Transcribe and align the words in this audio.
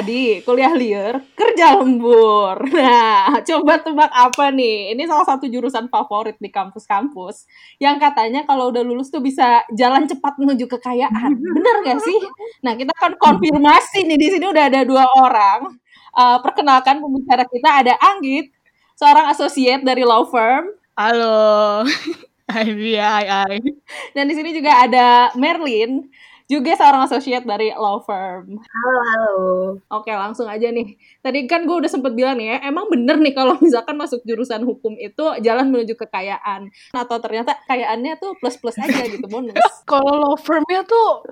tadi 0.00 0.40
kuliah 0.48 0.72
liar, 0.72 1.20
kerja 1.36 1.76
lembur. 1.76 2.56
Nah, 2.80 3.44
coba 3.44 3.84
tebak 3.84 4.08
apa 4.08 4.48
nih? 4.48 4.96
Ini 4.96 5.04
salah 5.04 5.28
satu 5.28 5.44
jurusan 5.44 5.92
favorit 5.92 6.40
di 6.40 6.48
kampus-kampus 6.48 7.44
yang 7.76 8.00
katanya 8.00 8.48
kalau 8.48 8.72
udah 8.72 8.80
lulus 8.80 9.12
tuh 9.12 9.20
bisa 9.20 9.60
jalan 9.76 10.08
cepat 10.08 10.40
menuju 10.40 10.64
kekayaan. 10.64 11.36
Bener 11.54 11.76
gak 11.84 12.00
sih? 12.00 12.18
Nah, 12.64 12.72
kita 12.80 12.96
akan 12.96 13.20
konfirmasi 13.20 14.08
nih 14.08 14.16
di 14.16 14.28
sini 14.32 14.48
udah 14.48 14.64
ada 14.72 14.80
dua 14.88 15.04
orang. 15.20 15.76
Uh, 16.16 16.40
perkenalkan 16.40 17.04
pembicara 17.04 17.44
kita 17.44 17.68
ada 17.84 17.94
Anggit, 18.00 18.48
seorang 18.96 19.28
associate 19.36 19.84
dari 19.84 20.00
law 20.00 20.24
firm. 20.24 20.72
Halo. 20.96 21.84
Hai, 22.50 22.66
hai, 22.98 23.26
hai. 23.30 23.62
Dan 24.10 24.26
di 24.26 24.34
sini 24.34 24.50
juga 24.50 24.82
ada 24.82 25.30
Merlin, 25.38 26.02
juga 26.50 26.74
seorang 26.74 27.06
associate 27.06 27.46
dari 27.46 27.70
law 27.70 28.02
firm. 28.02 28.58
Halo, 28.58 29.00
halo. 29.06 29.38
Oke, 29.86 30.10
langsung 30.10 30.50
aja 30.50 30.66
nih. 30.66 30.98
Tadi 31.22 31.46
kan 31.46 31.62
gue 31.62 31.76
udah 31.78 31.86
sempet 31.86 32.18
bilang 32.18 32.42
nih 32.42 32.58
ya, 32.58 32.66
emang 32.66 32.90
bener 32.90 33.22
nih 33.22 33.30
kalau 33.30 33.54
misalkan 33.62 33.94
masuk 33.94 34.18
jurusan 34.26 34.66
hukum 34.66 34.98
itu 34.98 35.22
jalan 35.46 35.70
menuju 35.70 35.94
kekayaan. 35.94 36.74
Atau 36.90 37.22
ternyata 37.22 37.54
kekayaannya 37.62 38.18
tuh 38.18 38.34
plus-plus 38.42 38.82
aja 38.82 39.06
gitu, 39.06 39.22
bonus. 39.30 39.54
kalau 39.90 40.34
law 40.34 40.34
firmnya 40.34 40.82
tuh 40.82 41.22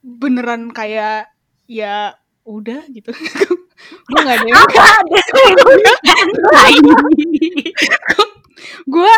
beneran 0.00 0.72
kayak 0.72 1.28
ya 1.68 2.16
udah 2.48 2.80
gitu. 2.88 3.12
gue 4.08 4.20
gak 4.24 4.40
ada 4.40 4.48
yang 4.48 4.56
gue 8.86 9.12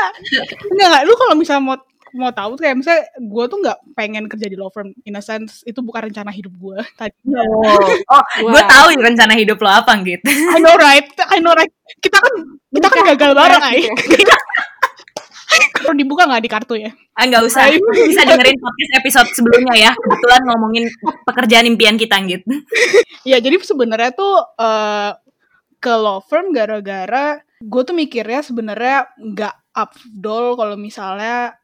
enggak 0.74 0.88
enggak 0.90 1.02
lu 1.06 1.14
kalau 1.14 1.34
misalnya 1.38 1.62
mau 1.62 1.78
mau 2.18 2.34
tahu 2.34 2.58
kayak 2.58 2.82
misalnya 2.82 3.06
gue 3.16 3.44
tuh 3.46 3.58
nggak 3.62 3.78
pengen 3.94 4.24
kerja 4.26 4.46
di 4.50 4.56
law 4.58 4.68
firm 4.68 4.90
in 5.06 5.14
a 5.14 5.22
sense 5.22 5.62
itu 5.64 5.78
bukan 5.78 6.10
rencana 6.10 6.34
hidup 6.34 6.52
gue 6.58 6.78
tadi. 7.00 7.14
Oh, 7.30 7.94
oh 8.10 8.24
gue 8.42 8.62
tahu 8.66 8.86
rencana 8.98 9.38
hidup 9.38 9.62
lo 9.62 9.70
apa 9.70 9.94
gitu 10.02 10.26
I 10.26 10.58
know 10.58 10.74
right? 10.76 11.06
I 11.30 11.38
know 11.38 11.54
right. 11.54 11.70
Kita 12.02 12.18
kan 12.18 12.34
kita 12.74 12.86
kan 12.90 13.02
gagal 13.14 13.30
bareng 13.32 13.62
ay 13.64 13.80
perlu 15.80 15.96
dibuka 15.96 16.28
nggak 16.28 16.44
di 16.44 16.50
kartu 16.50 16.74
ya? 16.76 16.92
Ah 17.16 17.24
nggak 17.24 17.40
usah. 17.48 17.72
Bisa 17.72 18.20
dengerin 18.26 18.60
podcast 18.60 18.92
episode 19.00 19.28
sebelumnya 19.32 19.74
ya. 19.88 19.90
Kebetulan 19.96 20.42
ngomongin 20.44 20.84
pekerjaan 21.24 21.64
impian 21.64 21.96
kita 21.96 22.20
gitu 22.28 22.52
ya 23.28 23.38
jadi 23.42 23.60
sebenarnya 23.60 24.16
tuh 24.16 24.40
uh, 24.56 25.12
ke 25.78 25.92
law 25.92 26.24
firm 26.24 26.50
gara-gara 26.56 27.44
gue 27.58 27.82
tuh 27.84 27.94
mikirnya 27.94 28.40
sebenarnya 28.40 29.10
nggak 29.18 29.54
afdol 29.74 30.54
kalau 30.56 30.74
misalnya 30.78 31.58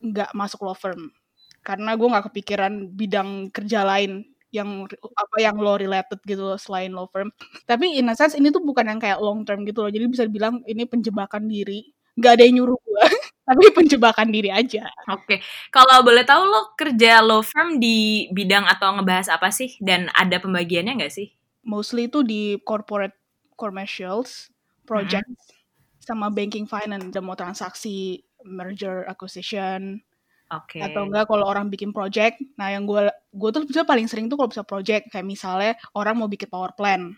nggak 0.00 0.32
masuk 0.32 0.64
law 0.64 0.76
firm. 0.76 1.12
Karena 1.60 1.94
gue 1.94 2.08
nggak 2.08 2.32
kepikiran 2.32 2.72
bidang 2.96 3.52
kerja 3.52 3.84
lain 3.84 4.24
yang 4.50 4.84
apa 5.14 5.36
yang 5.38 5.56
law 5.62 5.78
related 5.78 6.18
gitu 6.26 6.56
selain 6.58 6.90
law 6.90 7.06
firm. 7.08 7.30
Tapi 7.68 8.00
in 8.00 8.10
a 8.10 8.14
sense 8.18 8.34
ini 8.34 8.50
tuh 8.50 8.64
bukan 8.64 8.88
yang 8.88 8.98
kayak 8.98 9.22
long 9.22 9.46
term 9.46 9.62
gitu 9.62 9.86
loh. 9.86 9.92
Jadi 9.92 10.06
bisa 10.10 10.26
dibilang 10.26 10.64
ini 10.66 10.84
penjebakan 10.88 11.46
diri. 11.46 11.86
Nggak 12.18 12.32
ada 12.36 12.42
yang 12.42 12.54
nyuruh 12.60 12.78
gue 12.82 13.06
tapi 13.48 13.64
penjebakan 13.74 14.28
diri 14.30 14.50
aja. 14.50 14.86
Oke. 15.10 15.26
Okay. 15.26 15.38
kalau 15.70 16.02
boleh 16.02 16.26
tahu 16.26 16.42
lo 16.46 16.74
kerja 16.74 17.22
law 17.22 17.42
firm 17.42 17.78
di 17.78 18.26
bidang 18.34 18.66
atau 18.66 18.98
ngebahas 18.98 19.30
apa 19.30 19.54
sih? 19.54 19.78
Dan 19.78 20.10
ada 20.14 20.38
pembagiannya 20.42 20.98
nggak 21.02 21.14
sih? 21.14 21.30
Mostly 21.62 22.10
itu 22.10 22.26
di 22.26 22.58
corporate 22.64 23.14
commercials 23.54 24.48
project 24.88 25.28
mm 25.28 25.36
-hmm. 25.36 26.02
sama 26.02 26.26
banking 26.32 26.64
finance 26.64 27.12
dan 27.12 27.22
mau 27.22 27.36
transaksi 27.36 28.24
merger 28.44 29.04
acquisition 29.08 30.00
Okay. 30.50 30.82
Atau 30.82 31.06
enggak 31.06 31.30
kalau 31.30 31.46
orang 31.46 31.70
bikin 31.70 31.94
project, 31.94 32.42
nah 32.58 32.74
yang 32.74 32.82
gue 32.82 33.06
gue 33.06 33.50
tuh 33.54 33.62
bisa 33.62 33.86
paling 33.86 34.10
sering 34.10 34.26
tuh 34.26 34.34
kalau 34.34 34.50
bisa 34.50 34.66
project 34.66 35.06
kayak 35.14 35.22
misalnya 35.22 35.78
orang 35.94 36.18
mau 36.18 36.26
bikin 36.26 36.50
power 36.50 36.74
plant 36.74 37.14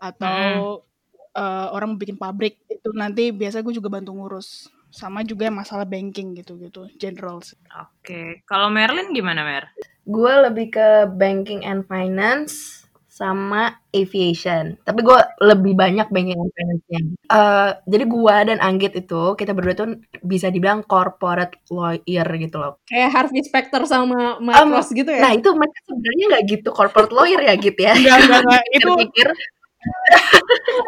atau 0.00 0.80
hmm. 0.80 1.36
uh, 1.36 1.68
orang 1.76 1.92
mau 1.92 2.00
bikin 2.00 2.16
pabrik 2.16 2.64
itu 2.72 2.88
nanti 2.96 3.36
biasa 3.36 3.60
gue 3.60 3.76
juga 3.76 3.92
bantu 3.92 4.16
ngurus 4.16 4.72
sama 4.88 5.20
juga 5.28 5.52
masalah 5.52 5.84
banking 5.84 6.40
gitu 6.40 6.56
gitu 6.56 6.88
general. 6.96 7.44
Oke, 7.44 7.60
okay. 7.76 8.28
kalau 8.48 8.72
Merlin 8.72 9.12
gimana 9.12 9.44
Mer? 9.44 9.68
Gue 10.08 10.32
lebih 10.48 10.72
ke 10.72 11.04
banking 11.20 11.68
and 11.68 11.84
finance 11.84 12.87
sama 13.18 13.74
aviation. 13.90 14.78
Tapi 14.86 15.00
gue 15.02 15.18
lebih 15.42 15.74
banyak 15.74 16.06
banking 16.06 16.38
and 16.38 16.54
finance-nya. 16.54 17.00
Uh, 17.26 17.70
jadi 17.90 18.04
gue 18.06 18.36
dan 18.46 18.58
Anggit 18.62 18.94
itu, 18.94 19.34
kita 19.34 19.50
berdua 19.58 19.74
tuh 19.74 19.98
bisa 20.22 20.54
dibilang 20.54 20.86
corporate 20.86 21.58
lawyer 21.74 22.28
gitu 22.38 22.56
loh. 22.62 22.78
Kayak 22.86 23.10
Harvey 23.10 23.42
Specter 23.42 23.82
sama 23.90 24.38
Mike 24.38 24.62
um, 24.62 24.70
Ross 24.70 24.94
gitu 24.94 25.10
ya? 25.10 25.26
Nah 25.26 25.32
itu 25.34 25.50
mereka 25.50 25.78
sebenarnya 25.90 26.24
nggak 26.30 26.44
gitu 26.46 26.68
corporate 26.70 27.10
lawyer 27.10 27.40
ya 27.42 27.54
gitu 27.58 27.80
ya. 27.82 27.92
Enggak, 27.98 28.16
enggak, 28.22 28.40
enggak. 28.46 28.64
Itu 28.78 28.88
pikir 28.94 29.28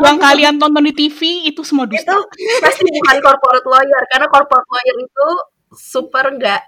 yang 0.02 0.18
kalian 0.18 0.54
tonton 0.58 0.82
di 0.82 0.92
TV 0.92 1.46
itu 1.46 1.62
semua 1.62 1.86
dusta. 1.86 2.10
Itu 2.10 2.58
pasti 2.58 2.82
bukan 2.82 3.16
corporate 3.22 3.66
lawyer 3.66 4.02
karena 4.10 4.26
corporate 4.26 4.66
lawyer 4.66 4.96
itu 4.98 5.28
super 5.70 6.26
nggak 6.34 6.60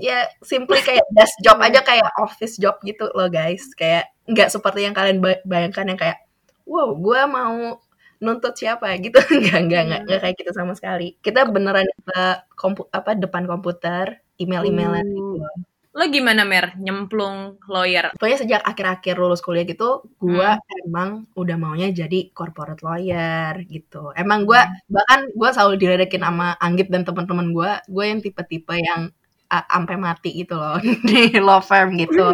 ya 0.00 0.26
simply 0.40 0.80
kayak 0.80 1.04
desk 1.12 1.36
job 1.44 1.60
aja 1.60 1.84
kayak 1.84 2.10
office 2.18 2.56
job 2.56 2.80
gitu 2.82 3.06
loh 3.12 3.28
guys. 3.28 3.62
Kayak 3.76 4.10
nggak 4.24 4.48
seperti 4.48 4.88
yang 4.88 4.96
kalian 4.96 5.20
bayangkan 5.44 5.86
yang 5.86 6.00
kayak 6.00 6.18
wow 6.64 6.96
gue 6.96 7.20
mau 7.28 7.78
nuntut 8.20 8.54
siapa? 8.54 8.92
Gitu. 9.04 9.16
Nggak 9.18 9.60
nggak 9.66 9.82
nggak 9.88 10.00
nggak 10.06 10.20
kayak 10.22 10.36
gitu 10.38 10.52
sama 10.52 10.76
sekali. 10.76 11.16
Kita 11.18 11.48
beneran 11.48 11.88
uh, 12.14 12.36
kompu 12.54 12.86
apa 12.92 13.16
depan 13.16 13.48
komputer 13.48 14.20
email 14.40 14.64
emailan 14.64 15.04
hmm. 15.04 15.16
gitu. 15.16 15.48
Lo 15.90 16.06
gimana 16.06 16.46
mer? 16.46 16.78
Nyemplung 16.78 17.58
lawyer? 17.66 18.14
Pokoknya 18.14 18.38
sejak 18.38 18.62
akhir-akhir 18.62 19.18
lulus 19.18 19.42
kuliah 19.42 19.66
gitu 19.66 20.06
gue 20.22 20.50
hmm. 20.54 20.86
emang 20.86 21.26
udah 21.34 21.56
maunya 21.58 21.90
jadi 21.90 22.30
corporate 22.30 22.84
lawyer 22.86 23.58
gitu. 23.66 24.14
Emang 24.14 24.46
gue 24.46 24.60
hmm. 24.60 24.86
bahkan 24.86 25.20
gue 25.34 25.48
selalu 25.50 25.74
diledekin 25.82 26.22
sama 26.22 26.54
Anggit 26.62 26.88
dan 26.94 27.02
teman-teman 27.02 27.50
gue 27.50 27.70
gue 27.90 28.04
yang 28.06 28.20
tipe-tipe 28.22 28.74
yang 28.78 29.10
sampai 29.50 29.96
mati 29.98 30.30
gitu 30.46 30.54
loh 30.54 30.78
di 31.08 31.34
law 31.42 31.58
firm 31.58 31.98
gitu 31.98 32.30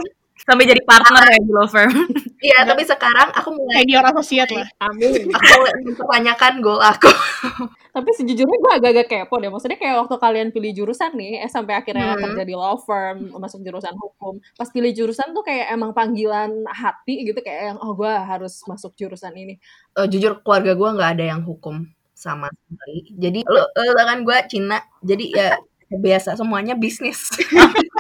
sampai 0.46 0.64
jadi 0.68 0.82
partner 0.86 1.24
ya 1.26 1.38
di 1.42 1.52
law 1.52 1.68
firm. 1.68 1.92
Iya, 2.36 2.68
tapi 2.68 2.84
sekarang 2.84 3.32
aku 3.32 3.48
mulai 3.56 3.82
senior 3.82 4.04
asosiat 4.06 4.46
lah. 4.52 4.68
Amin. 4.84 5.32
Aku 5.32 5.50
mulai 5.56 5.74
mempertanyakan 5.82 6.52
goal 6.62 6.78
aku. 6.78 7.08
tapi 7.96 8.12
sejujurnya 8.12 8.56
gue 8.60 8.72
agak-agak 8.76 9.06
kepo 9.08 9.40
deh. 9.40 9.48
Maksudnya 9.50 9.80
kayak 9.80 10.04
waktu 10.04 10.16
kalian 10.20 10.48
pilih 10.52 10.70
jurusan 10.76 11.16
nih, 11.16 11.42
eh 11.42 11.50
sampai 11.50 11.80
akhirnya 11.80 12.12
hmm. 12.12 12.22
kerja 12.22 12.42
di 12.44 12.54
law 12.54 12.76
firm, 12.76 13.34
masuk 13.40 13.64
jurusan 13.64 13.96
hukum. 13.96 14.38
Pas 14.54 14.68
pilih 14.68 14.92
jurusan 14.92 15.32
tuh 15.32 15.42
kayak 15.42 15.74
emang 15.74 15.96
panggilan 15.96 16.68
hati 16.70 17.24
gitu 17.24 17.40
kayak 17.40 17.74
yang 17.74 17.78
oh 17.80 17.96
gue 17.96 18.12
harus 18.12 18.62
masuk 18.68 18.92
jurusan 18.94 19.32
ini. 19.32 19.56
Uh, 19.96 20.06
jujur 20.06 20.38
keluarga 20.44 20.76
gue 20.76 20.88
nggak 20.92 21.10
ada 21.18 21.24
yang 21.34 21.40
hukum 21.42 21.88
sama 22.12 22.52
sekali. 22.52 23.16
Jadi 23.16 23.40
lo, 23.48 23.64
lo 23.74 24.02
kan 24.06 24.22
gue 24.22 24.38
Cina, 24.52 24.78
jadi 25.02 25.24
ya 25.32 25.48
biasa 25.90 26.34
semuanya 26.34 26.74
bisnis. 26.74 27.30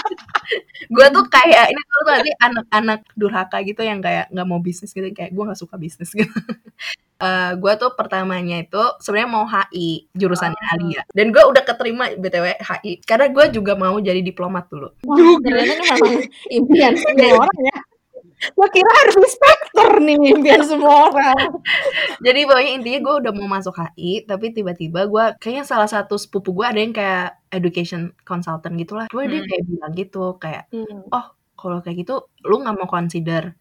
gue 0.94 1.06
tuh 1.10 1.24
kayak 1.26 1.74
ini 1.74 1.82
tuh 1.82 2.04
tadi 2.06 2.30
anak-anak 2.38 3.00
durhaka 3.18 3.58
gitu 3.66 3.82
yang 3.82 3.98
kayak 3.98 4.30
nggak 4.30 4.46
mau 4.46 4.62
bisnis 4.62 4.94
gitu 4.94 5.06
kayak 5.10 5.34
gue 5.34 5.44
nggak 5.46 5.58
suka 5.58 5.74
bisnis 5.78 6.10
gitu. 6.14 6.30
uh, 7.22 7.52
gue 7.58 7.72
tuh 7.78 7.90
pertamanya 7.94 8.62
itu 8.62 8.82
sebenarnya 9.02 9.30
mau 9.30 9.44
HI 9.46 10.10
jurusannya 10.14 10.58
oh. 10.58 10.72
Alia 10.76 11.02
dan 11.14 11.32
gue 11.32 11.42
udah 11.42 11.62
keterima 11.64 12.12
btw 12.18 12.58
HI 12.60 12.92
karena 13.02 13.26
gue 13.32 13.44
juga 13.54 13.72
mau 13.74 13.96
jadi 13.98 14.20
diplomat 14.22 14.70
dulu. 14.70 14.88
Wah, 15.06 15.18
ternyata 15.42 15.72
ini 15.72 15.84
memang 15.86 16.14
impian 16.50 16.92
semua 16.98 17.46
orang 17.46 17.60
ya. 17.62 17.78
Gue 18.36 18.68
kira 18.68 18.90
harus 19.04 19.16
inspektor 19.16 19.90
nih 20.00 20.16
biar 20.44 20.60
semua 20.64 21.08
orang. 21.08 21.60
Jadi 22.20 22.40
pokoknya 22.44 22.72
intinya 22.76 23.00
gue 23.00 23.14
udah 23.24 23.32
mau 23.32 23.48
masuk 23.48 23.74
HI, 23.74 24.28
tapi 24.28 24.52
tiba-tiba 24.52 25.08
gue 25.08 25.24
kayaknya 25.40 25.64
salah 25.64 25.88
satu 25.88 26.20
sepupu 26.20 26.52
gue 26.52 26.66
ada 26.68 26.80
yang 26.80 26.92
kayak 26.92 27.40
education 27.52 28.12
consultant 28.28 28.76
gitu 28.76 28.96
lah. 28.96 29.08
Gue 29.08 29.24
hmm. 29.24 29.32
dia 29.32 29.42
kayak 29.48 29.62
bilang 29.64 29.92
gitu 29.96 30.24
kayak, 30.36 30.68
hmm. 30.70 31.08
oh 31.10 31.26
kalau 31.56 31.80
kayak 31.80 32.04
gitu 32.04 32.28
lu 32.44 32.60
nggak 32.60 32.76
mau 32.76 32.88
consider 32.88 33.56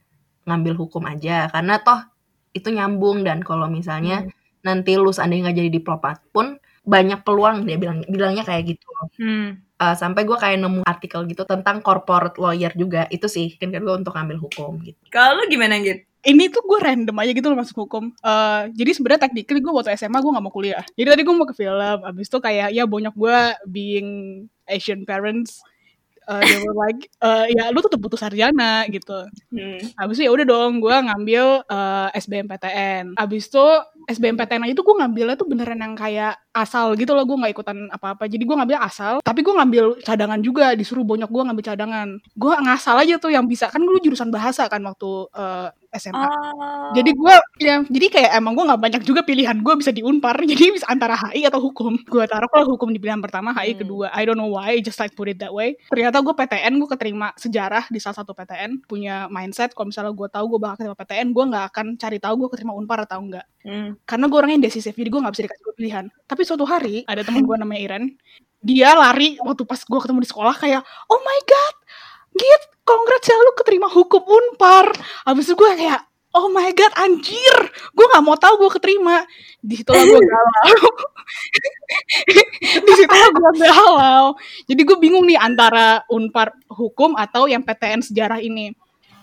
ngambil 0.46 0.78
hukum 0.78 1.08
aja 1.10 1.50
karena 1.50 1.80
toh 1.82 2.06
itu 2.52 2.70
nyambung 2.70 3.24
dan 3.26 3.42
kalau 3.42 3.66
misalnya 3.72 4.28
hmm. 4.28 4.62
nanti 4.62 5.00
lu 5.00 5.10
seandainya 5.10 5.50
nggak 5.50 5.58
jadi 5.58 5.72
diplomat 5.72 6.18
pun 6.36 6.60
banyak 6.86 7.24
peluang 7.26 7.66
dia 7.66 7.80
bilang 7.82 8.04
bilangnya 8.06 8.44
kayak 8.46 8.76
gitu. 8.76 8.86
Hmm 9.18 9.65
uh, 9.82 9.96
sampai 9.96 10.24
gue 10.24 10.38
kayak 10.38 10.62
nemu 10.62 10.82
artikel 10.86 11.24
gitu 11.28 11.44
tentang 11.44 11.84
corporate 11.84 12.40
lawyer 12.40 12.72
juga 12.76 13.08
itu 13.12 13.28
sih 13.28 13.56
kan 13.60 13.72
gue 13.72 13.96
untuk 13.96 14.16
ambil 14.16 14.40
hukum 14.40 14.80
gitu. 14.84 15.00
Kalau 15.12 15.44
gimana 15.48 15.80
gitu? 15.84 16.04
Ini 16.26 16.50
tuh 16.50 16.66
gue 16.66 16.80
random 16.82 17.22
aja 17.22 17.32
gitu 17.38 17.48
loh 17.54 17.62
masuk 17.62 17.86
hukum. 17.86 18.10
Uh, 18.26 18.66
jadi 18.74 18.98
sebenarnya 18.98 19.30
technically 19.30 19.62
gue 19.62 19.70
waktu 19.70 19.94
SMA 19.94 20.18
gue 20.26 20.34
gak 20.34 20.46
mau 20.46 20.50
kuliah. 20.50 20.82
Jadi 20.98 21.08
tadi 21.14 21.22
gue 21.22 21.36
mau 21.38 21.46
ke 21.46 21.54
film. 21.54 21.98
Abis 22.02 22.26
itu 22.34 22.40
kayak 22.42 22.74
ya 22.74 22.90
banyak 22.90 23.14
gue 23.14 23.38
being 23.70 24.10
Asian 24.66 25.06
parents 25.06 25.62
uh, 26.28 26.42
they 26.42 26.60
were 26.62 26.78
like 26.78 27.10
uh, 27.22 27.46
ya 27.50 27.70
lu 27.72 27.80
tetap 27.82 28.00
butuh 28.02 28.20
sarjana 28.20 28.86
gitu. 28.90 29.26
Hmm. 29.54 29.80
abis 29.98 30.20
itu 30.20 30.28
ya 30.28 30.32
udah 30.34 30.46
dong 30.46 30.84
gue 30.84 30.96
ngambil 30.96 31.64
uh, 31.70 32.10
SBMPTN 32.14 33.16
abis 33.16 33.48
itu 33.48 33.66
SBMPTN 34.06 34.70
itu 34.70 34.86
gue 34.86 34.96
ngambilnya 35.02 35.36
tuh 35.36 35.50
beneran 35.50 35.82
yang 35.82 35.98
kayak 35.98 36.38
asal 36.54 36.94
gitu 36.96 37.12
loh 37.12 37.26
gue 37.28 37.36
nggak 37.36 37.54
ikutan 37.58 37.90
apa-apa. 37.92 38.30
Jadi 38.30 38.46
gue 38.46 38.56
ngambil 38.56 38.78
asal 38.80 39.20
tapi 39.26 39.42
gue 39.42 39.52
ngambil 39.52 40.00
cadangan 40.06 40.40
juga 40.40 40.78
disuruh 40.78 41.04
bonyok 41.04 41.30
gue 41.30 41.44
ngambil 41.52 41.66
cadangan. 41.66 42.08
Gue 42.38 42.54
ngasal 42.54 42.96
aja 43.02 43.16
tuh 43.18 43.34
yang 43.34 43.50
bisa. 43.50 43.68
Kan 43.74 43.84
dulu 43.84 43.98
jurusan 44.00 44.30
bahasa 44.30 44.70
kan 44.70 44.80
waktu 44.86 45.10
uh, 45.34 45.68
SMA. 45.98 46.28
Oh. 46.28 46.92
Jadi 46.94 47.12
gue 47.16 47.36
ya 47.64 47.82
jadi 47.88 48.08
kayak 48.12 48.32
emang 48.38 48.54
gue 48.54 48.66
nggak 48.68 48.82
banyak 48.82 49.02
juga 49.08 49.22
pilihan 49.24 49.58
gue 49.60 49.74
bisa 49.80 49.92
di 49.96 50.04
Unpar 50.04 50.36
jadi 50.52 50.76
bisa 50.76 50.86
antara 50.92 51.16
HI 51.16 51.48
atau 51.48 51.60
hukum. 51.64 51.96
Gue 52.06 52.28
taruh 52.28 52.48
kalau 52.52 52.76
hukum 52.76 52.92
di 52.92 53.00
pilihan 53.00 53.20
pertama, 53.20 53.56
HI 53.56 53.76
hmm. 53.76 53.80
kedua. 53.86 54.08
I 54.12 54.24
don't 54.28 54.40
know 54.40 54.52
why, 54.52 54.78
just 54.84 55.00
like 55.00 55.16
put 55.16 55.32
it 55.32 55.40
that 55.40 55.52
way. 55.52 55.80
Ternyata 55.90 56.20
gue 56.20 56.34
PTN 56.36 56.74
gue 56.78 56.90
keterima 56.90 57.32
sejarah 57.40 57.88
di 57.90 58.00
salah 58.04 58.22
satu 58.22 58.36
PTN 58.36 58.86
punya 58.86 59.32
mindset 59.32 59.72
kalau 59.74 59.90
misalnya 59.90 60.12
gue 60.12 60.28
tahu 60.28 60.46
gue 60.56 60.60
bakal 60.60 60.76
keterima 60.80 60.98
PTN 60.98 61.28
gue 61.32 61.44
nggak 61.56 61.66
akan 61.74 61.86
cari 61.96 62.18
tahu 62.20 62.34
gue 62.46 62.50
keterima 62.52 62.74
Unpar 62.76 63.04
atau 63.08 63.24
enggak. 63.24 63.46
Hmm. 63.66 63.98
Karena 64.04 64.26
gue 64.30 64.38
orangnya 64.38 64.58
indecisif 64.68 64.94
jadi 64.94 65.10
gue 65.10 65.22
nggak 65.24 65.34
bisa 65.34 65.44
dikasih 65.48 65.64
pilihan. 65.76 66.06
Tapi 66.28 66.42
suatu 66.46 66.64
hari 66.68 67.08
ada 67.08 67.24
temen 67.24 67.42
gue 67.50 67.56
namanya 67.56 67.82
Iren 67.82 68.06
dia 68.66 68.98
lari 68.98 69.38
waktu 69.46 69.62
pas 69.62 69.78
gue 69.78 70.00
ketemu 70.02 70.26
di 70.26 70.30
sekolah 70.34 70.56
kayak 70.58 70.82
oh 71.14 71.22
my 71.22 71.40
god 71.46 71.76
Git, 72.36 72.62
congrats 72.84 73.28
ya 73.32 73.36
lu 73.40 73.52
keterima 73.56 73.88
hukum 73.88 74.24
unpar. 74.24 74.92
Abis 75.24 75.48
itu 75.48 75.56
gue 75.56 75.72
kayak, 75.80 76.04
oh 76.36 76.52
my 76.52 76.68
god 76.76 76.94
anjir. 77.00 77.58
Gue 77.96 78.06
nggak 78.12 78.24
mau 78.24 78.36
tahu 78.36 78.68
gue 78.68 78.72
keterima. 78.76 79.24
Di 79.64 79.80
situ 79.80 79.90
gue 79.90 80.20
galau. 80.32 80.88
Di 82.60 82.94
situ 82.94 83.16
gue 83.16 83.52
galau. 83.56 84.26
Jadi 84.68 84.82
gue 84.84 84.98
bingung 85.00 85.24
nih 85.24 85.40
antara 85.40 86.04
unpar 86.12 86.52
hukum 86.68 87.16
atau 87.16 87.48
yang 87.48 87.64
PTN 87.64 88.04
sejarah 88.04 88.44
ini. 88.44 88.76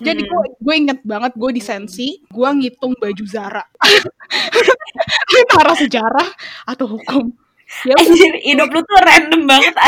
Jadi 0.02 0.26
gue 0.26 0.42
hmm. 0.42 0.58
gue 0.58 0.74
inget 0.74 0.98
banget 1.06 1.32
gue 1.38 1.50
di 1.54 1.62
sensi 1.62 2.18
gue 2.26 2.48
ngitung 2.58 2.98
baju 2.98 3.24
Zara. 3.28 3.62
Antara 5.38 5.72
sejarah 5.78 6.28
atau 6.66 6.98
hukum? 6.98 7.30
Ya 7.88 7.96
Anjir, 7.96 8.36
hidup 8.44 8.68
lu 8.68 8.84
tuh 8.84 9.00
random 9.00 9.48
banget 9.48 9.72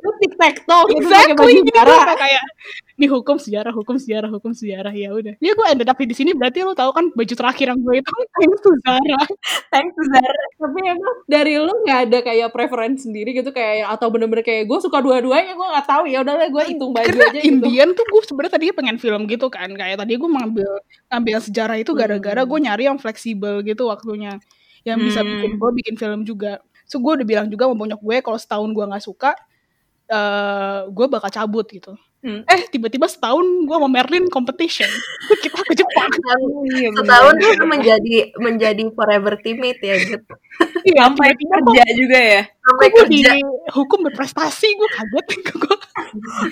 lu 0.00 0.10
toe 0.66 0.84
gitu 0.90 1.06
exactly, 1.06 1.54
baju 1.64 2.14
kayak 2.16 2.44
ini 3.00 3.08
hukum 3.08 3.40
sejarah 3.40 3.72
hukum 3.72 3.96
sejarah 3.96 4.28
hukum 4.28 4.52
sejarah. 4.52 4.92
Ya 4.92 5.08
udah. 5.16 5.32
Ya 5.40 5.56
gue 5.56 5.66
ended 5.72 5.88
up 5.88 5.96
di 5.96 6.12
sini 6.12 6.36
berarti 6.36 6.60
lu 6.60 6.76
tahu 6.76 6.92
kan 6.92 7.08
baju 7.16 7.32
terakhir 7.32 7.72
yang 7.72 7.80
gue 7.80 8.04
itu 8.04 8.12
thanks 8.36 8.60
to 8.60 8.70
Zara. 8.84 9.22
Thanks 9.72 9.94
to 9.96 10.04
Zara. 10.04 10.44
Tapi 10.60 10.78
emang 10.84 11.16
dari 11.24 11.56
lu 11.56 11.72
nggak 11.72 11.98
ada 12.04 12.18
kayak 12.20 12.52
preference 12.52 13.08
sendiri 13.08 13.32
gitu 13.32 13.56
kayak 13.56 13.88
atau 13.96 14.12
bener-bener 14.12 14.44
kayak 14.44 14.68
gue 14.68 14.78
suka 14.84 15.00
dua-duanya 15.00 15.56
gue 15.56 15.68
nggak 15.72 15.86
tahu. 15.88 16.04
Ya 16.12 16.20
udahlah 16.20 16.52
gue 16.52 16.64
hitung 16.68 16.92
baju 16.92 17.08
Karena 17.08 17.32
aja 17.32 17.40
gitu. 17.40 17.48
Indian 17.48 17.88
tuh 17.96 18.04
gue 18.04 18.20
sebenarnya 18.28 18.52
tadi 18.60 18.64
pengen 18.76 18.96
film 19.00 19.24
gitu 19.24 19.48
kan 19.48 19.72
kayak 19.72 19.96
tadi 19.96 20.12
gue 20.20 20.28
mengambil 20.28 20.68
ngambil 21.08 21.36
sejarah 21.40 21.76
itu 21.80 21.96
gara-gara 21.96 22.44
gue 22.44 22.58
nyari 22.60 22.84
yang 22.84 23.00
fleksibel 23.00 23.64
gitu 23.64 23.88
waktunya. 23.88 24.36
Yang 24.84 24.98
bisa 25.08 25.20
bikin 25.24 25.56
gue 25.56 25.70
bikin 25.72 25.94
film 25.96 26.20
juga 26.28 26.60
so 26.90 26.98
gue 26.98 27.22
udah 27.22 27.26
bilang 27.26 27.46
juga 27.46 27.70
sama 27.70 27.78
bonyok 27.78 28.00
gue 28.02 28.16
kalau 28.26 28.38
setahun 28.42 28.68
gue 28.74 28.84
nggak 28.90 29.04
suka 29.06 29.30
uh, 30.10 30.18
eh, 30.18 30.80
gue 30.90 31.06
bakal 31.06 31.30
cabut 31.30 31.66
gitu 31.70 31.94
Hmm. 32.20 32.44
Eh 32.44 32.68
tiba-tiba 32.68 33.08
setahun 33.08 33.64
gue 33.64 33.76
sama 33.80 33.88
Merlin 33.88 34.28
competition 34.28 34.88
kita 35.40 35.56
ke 35.64 35.72
Jepang. 35.72 36.12
Iya, 36.70 36.92
setahun 36.92 37.34
itu 37.40 37.64
menjadi 37.64 38.16
menjadi 38.36 38.82
forever 38.92 39.40
teammate 39.40 39.80
ya 39.80 39.96
gitu. 39.96 40.20
Iya, 40.84 41.08
sampai 41.08 41.32
kerja 41.32 41.84
juga 41.96 42.18
ya. 42.20 42.42
Sampai 42.46 42.88
kerja. 42.92 43.30
Di 43.34 43.42
hukum 43.72 44.04
berprestasi 44.04 44.68
gue 44.76 44.88
kaget 44.92 45.26
gue. 45.64 45.76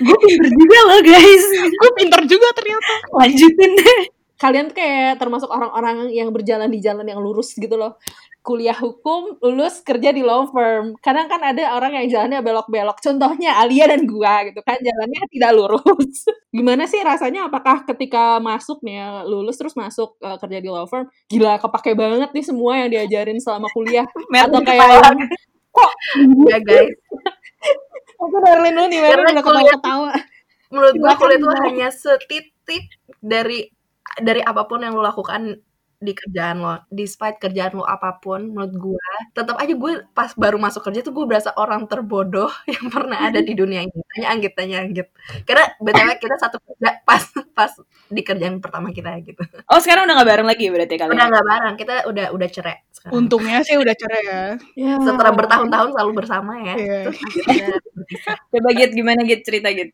gue 0.01 0.17
pinter 0.25 0.49
juga 0.57 0.77
loh 0.89 1.01
guys. 1.05 1.45
gue 1.69 1.91
pinter 2.01 2.21
juga 2.25 2.47
ternyata. 2.57 2.93
Lanjutin 3.13 3.71
deh. 3.77 4.01
Kalian 4.39 4.71
tuh 4.71 4.79
kayak 4.79 5.19
termasuk 5.19 5.51
orang-orang 5.51 6.09
yang 6.15 6.31
berjalan 6.31 6.71
di 6.71 6.79
jalan 6.79 7.03
yang 7.03 7.19
lurus 7.19 7.51
gitu 7.59 7.75
loh 7.75 7.99
kuliah 8.39 8.73
hukum, 8.73 9.35
lulus 9.43 9.83
kerja 9.83 10.15
di 10.15 10.23
law 10.23 10.47
firm. 10.47 10.95
Kadang 11.03 11.27
kan 11.27 11.37
ada 11.43 11.75
orang 11.75 11.99
yang 11.99 12.05
jalannya 12.07 12.39
belok-belok. 12.39 12.97
Contohnya 13.03 13.59
Alia 13.59 13.85
dan 13.91 14.07
gua 14.07 14.47
gitu 14.47 14.63
kan 14.63 14.79
jalannya 14.79 15.21
tidak 15.29 15.51
lurus. 15.53 16.25
Gimana 16.55 16.87
sih 16.87 17.03
rasanya 17.03 17.51
apakah 17.51 17.83
ketika 17.83 18.39
masuk 18.39 18.79
nih 18.81 19.03
ya, 19.03 19.07
lulus 19.27 19.59
terus 19.59 19.75
masuk 19.75 20.15
uh, 20.23 20.39
kerja 20.39 20.59
di 20.63 20.69
law 20.71 20.87
firm, 20.87 21.05
gila 21.27 21.59
kepake 21.59 21.93
banget 21.93 22.31
nih 22.31 22.45
semua 22.45 22.79
yang 22.79 22.89
diajarin 22.89 23.37
selama 23.37 23.67
kuliah 23.75 24.07
atau 24.47 24.61
kayak 24.63 25.13
kok 25.75 25.91
ya 26.47 26.57
guys. 26.63 26.95
Aku 28.19 28.35
dulu 28.35 28.83
nih, 28.91 28.99
Merlin 28.99 29.31
udah 29.31 29.45
ketawa-ketawa. 29.45 30.11
Menurut 30.73 30.95
gua 30.97 31.13
kuliah 31.19 31.37
itu 31.37 31.47
hanya 31.69 31.87
setitik 31.91 32.83
dari 33.19 33.67
dari 34.17 34.41
apa 34.41 34.65
pun 34.65 34.81
yang 34.81 34.97
lo 34.97 35.05
lakukan 35.05 35.61
di 35.99 36.15
kerjaan 36.15 36.63
lo, 36.63 36.79
despite 36.87 37.43
kerjaan 37.43 37.75
lo 37.75 37.83
apa 37.83 38.23
pun, 38.23 38.55
menurut 38.55 38.71
gue, 38.71 39.07
tetap 39.35 39.59
aja 39.59 39.75
gue 39.75 39.93
pas 40.15 40.31
baru 40.31 40.55
masuk 40.55 40.87
kerja 40.87 41.03
tuh 41.03 41.11
gue 41.11 41.27
berasa 41.27 41.51
orang 41.59 41.83
terbodoh 41.91 42.47
yang 42.71 42.87
pernah 42.87 43.19
ada 43.19 43.43
di 43.43 43.51
dunia 43.51 43.83
ini. 43.83 43.99
Tanya 44.07 44.27
Anggit, 44.31 44.53
tanya 44.55 44.79
Anggit. 44.79 45.11
Karena 45.43 45.67
btw 45.75 46.09
kita 46.15 46.35
satu 46.39 46.57
kerja 46.63 47.03
pas 47.03 47.23
pas 47.51 47.71
di 48.07 48.21
kerjaan 48.23 48.63
pertama 48.63 48.95
kita 48.95 49.11
gitu. 49.27 49.43
Oh 49.67 49.83
sekarang 49.83 50.07
udah 50.07 50.23
gak 50.23 50.29
bareng 50.31 50.47
lagi 50.47 50.65
berarti 50.71 50.95
kalian? 50.95 51.19
Udah 51.19 51.27
gak 51.35 51.47
bareng, 51.51 51.75
kita 51.75 51.95
udah 52.07 52.25
udah 52.31 52.47
cerai. 52.47 52.77
Sekarang. 52.95 53.13
Untungnya 53.19 53.59
sih 53.67 53.75
udah 53.75 53.95
cerai 53.99 54.23
ya. 54.23 54.41
ya. 54.79 54.93
Setelah 55.03 55.35
bertahun-tahun 55.35 55.99
selalu 55.99 56.11
bersama 56.15 56.63
ya. 56.63 56.75
Yeah. 56.79 57.03
Terus 57.11 57.19
Coba 58.55 58.69
Git, 58.71 58.91
gimana 58.95 59.27
Git 59.27 59.43
cerita 59.43 59.67
Git? 59.75 59.91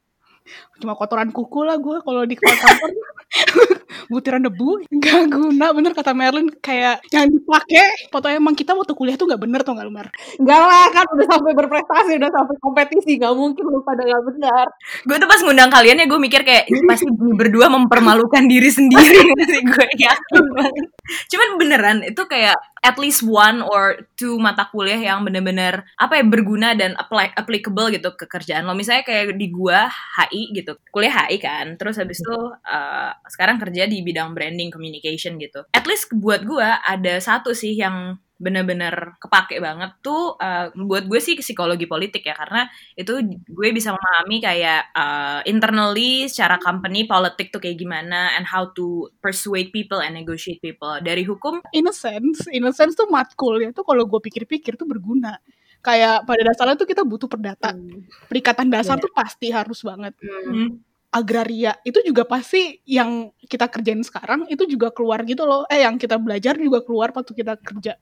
Cuma 0.82 0.94
kotoran 0.94 1.30
kuku 1.34 1.60
lah 1.66 1.78
gue 1.80 1.98
kalau 2.06 2.24
di 2.26 2.36
kantor. 2.38 2.92
Butiran 4.12 4.46
debu 4.46 4.86
nggak 4.92 5.24
guna. 5.34 5.74
Bener 5.74 5.92
kata 5.98 6.14
Merlin 6.14 6.52
kayak 6.62 7.02
yang 7.10 7.28
dipakai 7.32 8.10
foto 8.14 8.30
emang 8.30 8.54
kita 8.54 8.78
waktu 8.78 8.94
kuliah 8.94 9.18
tuh 9.18 9.26
nggak 9.26 9.42
bener 9.42 9.62
tuh 9.66 9.74
nggak 9.74 9.90
Mer? 9.90 10.08
Nggak 10.38 10.62
lah 10.62 10.86
kan 10.94 11.06
udah 11.10 11.28
sampai 11.28 11.52
berprestasi 11.58 12.12
udah 12.22 12.32
sampai 12.32 12.56
kompetisi. 12.62 13.12
Nggak 13.18 13.34
mungkin 13.34 13.64
lu 13.66 13.82
pada 13.82 14.02
nggak 14.06 14.24
benar 14.34 14.68
gue 15.06 15.16
tuh 15.22 15.30
pas 15.30 15.40
ngundang 15.42 15.70
kalian 15.70 16.02
ya 16.02 16.06
gue 16.10 16.20
mikir 16.20 16.42
kayak 16.42 16.66
ini 16.70 16.82
pasti 16.90 17.06
berdua 17.12 17.68
mempermalukan 17.70 18.44
diri 18.50 18.70
sendiri. 18.70 19.22
Sih 19.52 19.62
gue 19.62 19.86
yakin 20.02 20.44
banget. 20.54 20.86
Cuman 21.30 21.48
beneran 21.62 21.98
itu 22.06 22.22
kayak 22.26 22.58
at 22.86 23.02
least 23.02 23.26
one 23.26 23.66
or 23.66 24.06
two 24.14 24.38
mata 24.38 24.70
kuliah 24.70 25.02
yang 25.02 25.26
bener-bener 25.26 25.82
apa 25.98 26.22
ya 26.22 26.26
berguna 26.30 26.78
dan 26.78 26.94
apply, 27.02 27.34
applicable 27.34 27.90
gitu 27.90 28.14
ke 28.14 28.30
kerjaan 28.30 28.70
lo. 28.70 28.78
Misalnya 28.78 29.02
kayak 29.02 29.34
di 29.34 29.50
gua 29.50 29.90
HI 29.90 30.54
gitu. 30.54 30.78
Kuliah 30.94 31.26
HI 31.26 31.42
kan. 31.42 31.66
Terus 31.82 31.98
habis 31.98 32.22
itu 32.22 32.38
uh, 32.62 33.12
sekarang 33.26 33.58
kerja 33.58 33.90
di 33.90 34.06
bidang 34.06 34.38
branding 34.38 34.70
communication 34.70 35.42
gitu. 35.42 35.66
At 35.74 35.90
least 35.90 36.14
buat 36.14 36.46
gua 36.46 36.86
ada 36.86 37.18
satu 37.18 37.58
sih 37.58 37.74
yang 37.74 38.22
bener-bener 38.36 39.16
kepake 39.16 39.64
banget 39.64 39.96
tuh 40.04 40.36
uh, 40.36 40.68
buat 40.76 41.08
gue 41.08 41.20
sih 41.24 41.40
psikologi 41.40 41.88
politik 41.88 42.28
ya 42.28 42.36
karena 42.36 42.68
itu 43.00 43.24
gue 43.48 43.70
bisa 43.72 43.96
memahami 43.96 44.44
kayak 44.44 44.92
uh, 44.92 45.40
internally 45.48 46.28
secara 46.28 46.60
company 46.60 47.08
politik 47.08 47.56
tuh 47.56 47.64
kayak 47.64 47.80
gimana 47.80 48.36
and 48.36 48.44
how 48.44 48.68
to 48.76 49.08
persuade 49.24 49.72
people 49.72 50.04
and 50.04 50.20
negotiate 50.20 50.60
people. 50.60 51.00
Dari 51.00 51.24
hukum 51.24 51.64
in 51.72 51.88
a 51.88 51.96
sense 51.96 52.44
in 52.52 52.68
a 52.68 52.76
sense 52.76 53.00
tuh 53.00 53.08
matkul 53.08 53.56
ya 53.64 53.72
tuh 53.72 53.88
kalau 53.88 54.04
gue 54.04 54.20
pikir-pikir 54.20 54.76
tuh 54.76 54.88
berguna. 54.88 55.40
Kayak 55.80 56.28
pada 56.28 56.42
dasarnya 56.44 56.76
tuh 56.76 56.90
kita 56.90 57.08
butuh 57.08 57.30
perdata. 57.32 57.72
Hmm. 57.72 58.04
perikatan 58.28 58.68
dasar 58.68 59.00
yeah. 59.00 59.04
tuh 59.06 59.12
pasti 59.16 59.48
harus 59.54 59.80
banget. 59.80 60.12
Hmm. 60.20 60.84
Agraria 61.16 61.72
itu 61.88 62.04
juga 62.04 62.28
pasti 62.28 62.84
yang 62.84 63.32
kita 63.48 63.72
kerjain 63.72 64.04
sekarang 64.04 64.52
itu 64.52 64.68
juga 64.68 64.92
keluar 64.92 65.24
gitu 65.24 65.48
loh. 65.48 65.64
Eh 65.72 65.88
yang 65.88 65.96
kita 65.96 66.20
belajar 66.20 66.60
juga 66.60 66.84
keluar 66.84 67.16
waktu 67.16 67.32
kita 67.32 67.56
kerja 67.64 67.96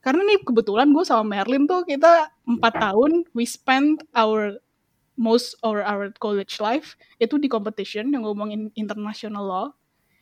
karena 0.00 0.24
nih 0.24 0.40
kebetulan 0.40 0.88
gue 0.92 1.04
sama 1.04 1.24
Merlin 1.24 1.68
tuh 1.68 1.84
kita 1.84 2.32
empat 2.48 2.72
tahun 2.76 3.28
we 3.36 3.44
spend 3.44 4.00
our 4.16 4.56
most 5.20 5.52
or 5.60 5.84
our 5.84 6.08
college 6.16 6.56
life 6.58 6.96
itu 7.20 7.36
di 7.36 7.52
competition 7.52 8.08
yang 8.08 8.24
ngomongin 8.24 8.72
international 8.72 9.44
law 9.44 9.66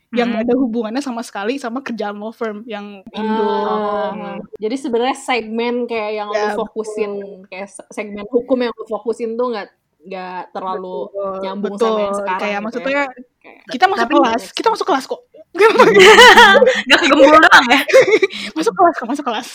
yang 0.08 0.32
gak 0.32 0.48
ada 0.48 0.54
hubungannya 0.56 1.04
sama 1.04 1.20
sekali 1.20 1.60
sama 1.60 1.84
kerjaan 1.84 2.16
law 2.16 2.32
firm 2.32 2.64
yang 2.64 3.04
Indo. 3.12 3.44
Uh, 3.44 4.40
jadi 4.56 4.76
sebenarnya 4.80 5.16
segmen 5.20 5.84
kayak 5.84 6.12
yang 6.16 6.28
ya, 6.32 6.56
lu 6.56 6.64
fokusin 6.64 7.12
betul. 7.20 7.44
kayak 7.52 7.68
segmen 7.92 8.24
hukum 8.32 8.56
yang 8.64 8.72
lu 8.72 8.84
fokusin 8.88 9.36
tuh 9.36 9.52
nggak 9.52 9.68
nggak 10.08 10.42
terlalu 10.56 11.12
betul, 11.12 11.32
nyambung 11.44 11.74
betul. 11.76 11.84
sama 11.92 12.00
yang 12.00 12.16
sekarang. 12.16 12.40
Kayak 12.40 12.52
gitu 12.56 12.64
maksudnya 12.64 13.02
ya. 13.04 13.04
kita 13.68 13.84
masuk 13.84 14.08
kelas, 14.08 14.42
kita 14.56 14.68
masuk 14.72 14.86
kelas 14.88 15.04
kok. 15.04 15.20
Gak 15.56 16.98
kegembul 17.00 17.32
doang 17.40 17.66
ya? 17.72 17.80
Masuk 18.52 18.74
kelas 18.76 18.96
masuk 19.08 19.24
kelas. 19.24 19.48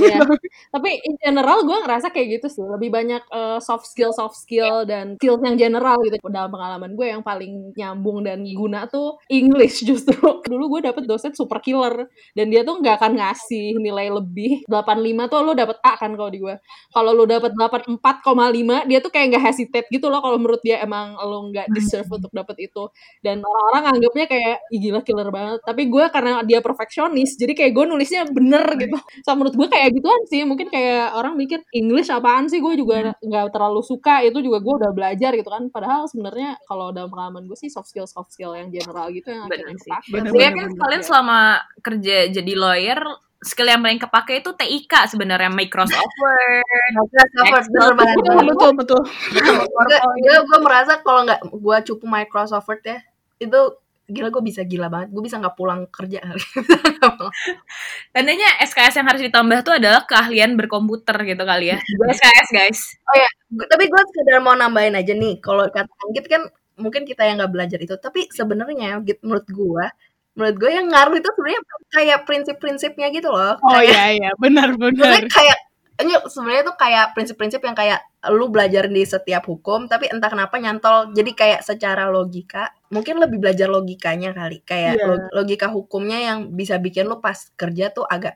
Ya. 0.00 0.18
Tapi 0.72 0.90
in 1.04 1.14
general 1.20 1.62
gue 1.68 1.76
ngerasa 1.84 2.08
kayak 2.08 2.40
gitu 2.40 2.46
sih. 2.48 2.64
Lebih 2.64 2.88
banyak 2.88 3.22
uh, 3.28 3.58
soft 3.60 3.84
skill 3.84 4.10
soft 4.16 4.40
skill 4.40 4.88
Dan 4.88 5.20
skills 5.20 5.44
yang 5.44 5.56
general 5.60 6.00
gitu. 6.08 6.16
Dalam 6.32 6.48
pengalaman 6.48 6.96
gue 6.96 7.06
yang 7.12 7.20
paling 7.20 7.76
nyambung 7.76 8.24
dan 8.24 8.40
guna 8.56 8.88
tuh 8.88 9.20
English 9.28 9.84
justru. 9.84 10.16
Dulu 10.50 10.78
gue 10.78 10.90
dapet 10.90 11.04
dosen 11.04 11.36
super 11.36 11.60
killer 11.60 12.08
Dan 12.32 12.48
dia 12.48 12.64
tuh 12.64 12.80
gak 12.80 13.04
akan 13.04 13.20
ngasih 13.20 13.76
nilai 13.78 14.08
lebih. 14.08 14.64
85 14.66 15.28
tuh 15.30 15.38
lo 15.44 15.52
dapet 15.52 15.76
A 15.84 15.92
kan 16.00 16.10
kalau 16.16 16.30
di 16.32 16.40
gue 16.40 16.54
Kalau 16.90 17.10
lo 17.12 17.24
dapet 17.28 17.52
84,5 17.52 18.88
Dia 18.88 18.98
tuh 19.04 19.10
kayak 19.12 19.26
gak 19.36 19.44
hesitate 19.52 19.86
gitu 19.92 20.08
loh 20.08 20.24
Kalau 20.24 20.40
menurut 20.40 20.60
dia 20.64 20.80
emang 20.80 21.20
lo 21.20 21.52
gak 21.52 21.68
deserve 21.76 22.08
untuk 22.08 22.32
dapet 22.32 22.70
itu. 22.72 22.88
Dan 23.20 23.44
orang-orang 23.44 24.00
anggapnya 24.00 24.26
kayak 24.30 24.56
Ih 24.72 24.80
gila 24.80 25.00
killer 25.04 25.28
banget. 25.34 25.58
Tapi 25.66 25.82
gue 25.90 26.04
karena 26.14 26.46
dia 26.46 26.62
perfeksionis 26.62 27.34
jadi 27.34 27.52
kayak 27.58 27.72
gue 27.74 27.84
nulisnya 27.90 28.22
bener 28.30 28.62
gitu. 28.78 28.94
So 29.26 29.34
menurut 29.34 29.58
gue 29.58 29.66
kayak 29.66 29.90
gituan 29.98 30.22
sih. 30.30 30.46
Mungkin 30.46 30.70
kayak 30.70 31.18
orang 31.18 31.34
mikir 31.34 31.66
English 31.74 32.14
apaan 32.14 32.46
sih? 32.46 32.62
Gue 32.62 32.78
juga 32.78 33.02
hmm. 33.02 33.26
nggak 33.26 33.50
terlalu 33.50 33.82
suka. 33.82 34.22
Itu 34.22 34.38
juga 34.38 34.62
gue 34.62 34.74
udah 34.86 34.92
belajar 34.94 35.34
gitu 35.34 35.50
kan. 35.50 35.66
Padahal 35.74 36.06
sebenarnya 36.06 36.54
kalau 36.70 36.94
dalam 36.94 37.10
pengalaman 37.10 37.50
gue 37.50 37.58
sih 37.58 37.66
soft 37.66 37.90
skill 37.90 38.06
soft 38.06 38.30
skill 38.30 38.54
yang 38.54 38.70
general 38.70 39.10
gitu 39.10 39.34
yang 39.34 39.50
akhirnya 39.50 39.74
kepake. 39.74 40.08
Bener, 40.14 40.30
kan 40.54 40.68
kalian 40.78 41.02
selama 41.02 41.58
kerja 41.82 42.30
jadi 42.30 42.52
lawyer 42.54 43.02
skill 43.44 43.68
yang 43.68 43.84
paling 43.84 44.00
kepake 44.00 44.40
itu 44.40 44.50
TIK 44.56 44.92
sebenarnya. 45.12 45.50
Microsoft 45.52 46.14
Word. 46.22 46.64
Microsoft 46.96 47.32
Word 47.36 47.66
betul 47.68 47.92
banget. 47.98 48.16
Betul 48.48 48.70
betul. 48.78 49.00
Gue 50.22 50.36
gue 50.46 50.58
merasa 50.62 51.02
kalau 51.02 51.26
nggak 51.28 51.40
gue 51.52 51.78
cukup 51.92 52.06
Microsoft 52.08 52.70
Word 52.70 52.84
ya 52.86 52.98
itu 53.42 53.60
gila 54.04 54.28
gue 54.28 54.42
bisa 54.44 54.62
gila 54.64 54.92
banget. 54.92 55.08
Gue 55.12 55.22
bisa 55.24 55.40
nggak 55.40 55.56
pulang 55.56 55.88
kerja. 55.88 56.20
Tandanya 58.14 58.48
SKS 58.64 59.00
yang 59.00 59.08
harus 59.08 59.22
ditambah 59.24 59.58
tuh 59.64 59.74
adalah 59.80 60.04
keahlian 60.04 60.56
berkomputer 60.60 61.16
gitu 61.24 61.42
kali 61.42 61.72
ya. 61.72 61.78
SKS 62.12 62.48
guys. 62.52 62.80
Oh 63.08 63.16
ya 63.16 63.28
tapi 63.70 63.86
gue 63.86 64.02
sekedar 64.10 64.42
mau 64.44 64.54
nambahin 64.58 64.98
aja 64.98 65.12
nih. 65.14 65.40
Kalau 65.40 65.64
kata 65.70 65.90
Anggit 66.08 66.26
kan 66.28 66.42
mungkin 66.74 67.06
kita 67.06 67.24
yang 67.24 67.40
nggak 67.40 67.52
belajar 67.54 67.78
itu. 67.80 67.94
Tapi 67.96 68.28
sebenarnya 68.28 69.00
menurut 69.22 69.46
gue 69.48 69.86
menurut 70.34 70.56
gue 70.58 70.70
yang 70.70 70.90
ngaruh 70.90 71.14
itu 71.14 71.28
sebenarnya 71.30 71.60
kayak 71.94 72.18
prinsip-prinsipnya 72.26 73.06
gitu 73.14 73.30
loh. 73.30 73.54
Oh 73.62 73.80
iya 73.80 74.18
iya, 74.18 74.30
benar 74.34 74.74
benar. 74.82 75.22
kayak 75.30 75.58
ini 75.94 76.12
sebenarnya 76.26 76.64
tuh 76.66 76.76
kayak 76.76 77.14
prinsip-prinsip 77.14 77.62
yang 77.62 77.76
kayak 77.78 78.02
lu 78.34 78.50
belajar 78.50 78.90
di 78.90 79.06
setiap 79.06 79.46
hukum 79.46 79.86
tapi 79.86 80.10
entah 80.10 80.26
kenapa 80.26 80.58
nyantol 80.58 81.14
jadi 81.14 81.30
kayak 81.36 81.60
secara 81.62 82.10
logika 82.10 82.74
mungkin 82.90 83.22
lebih 83.22 83.38
belajar 83.38 83.70
logikanya 83.70 84.34
kali 84.34 84.58
kayak 84.66 84.98
yeah. 84.98 85.30
logika 85.30 85.70
hukumnya 85.70 86.18
yang 86.18 86.50
bisa 86.50 86.82
bikin 86.82 87.06
lu 87.06 87.22
pas 87.22 87.36
kerja 87.54 87.94
tuh 87.94 88.02
agak 88.08 88.34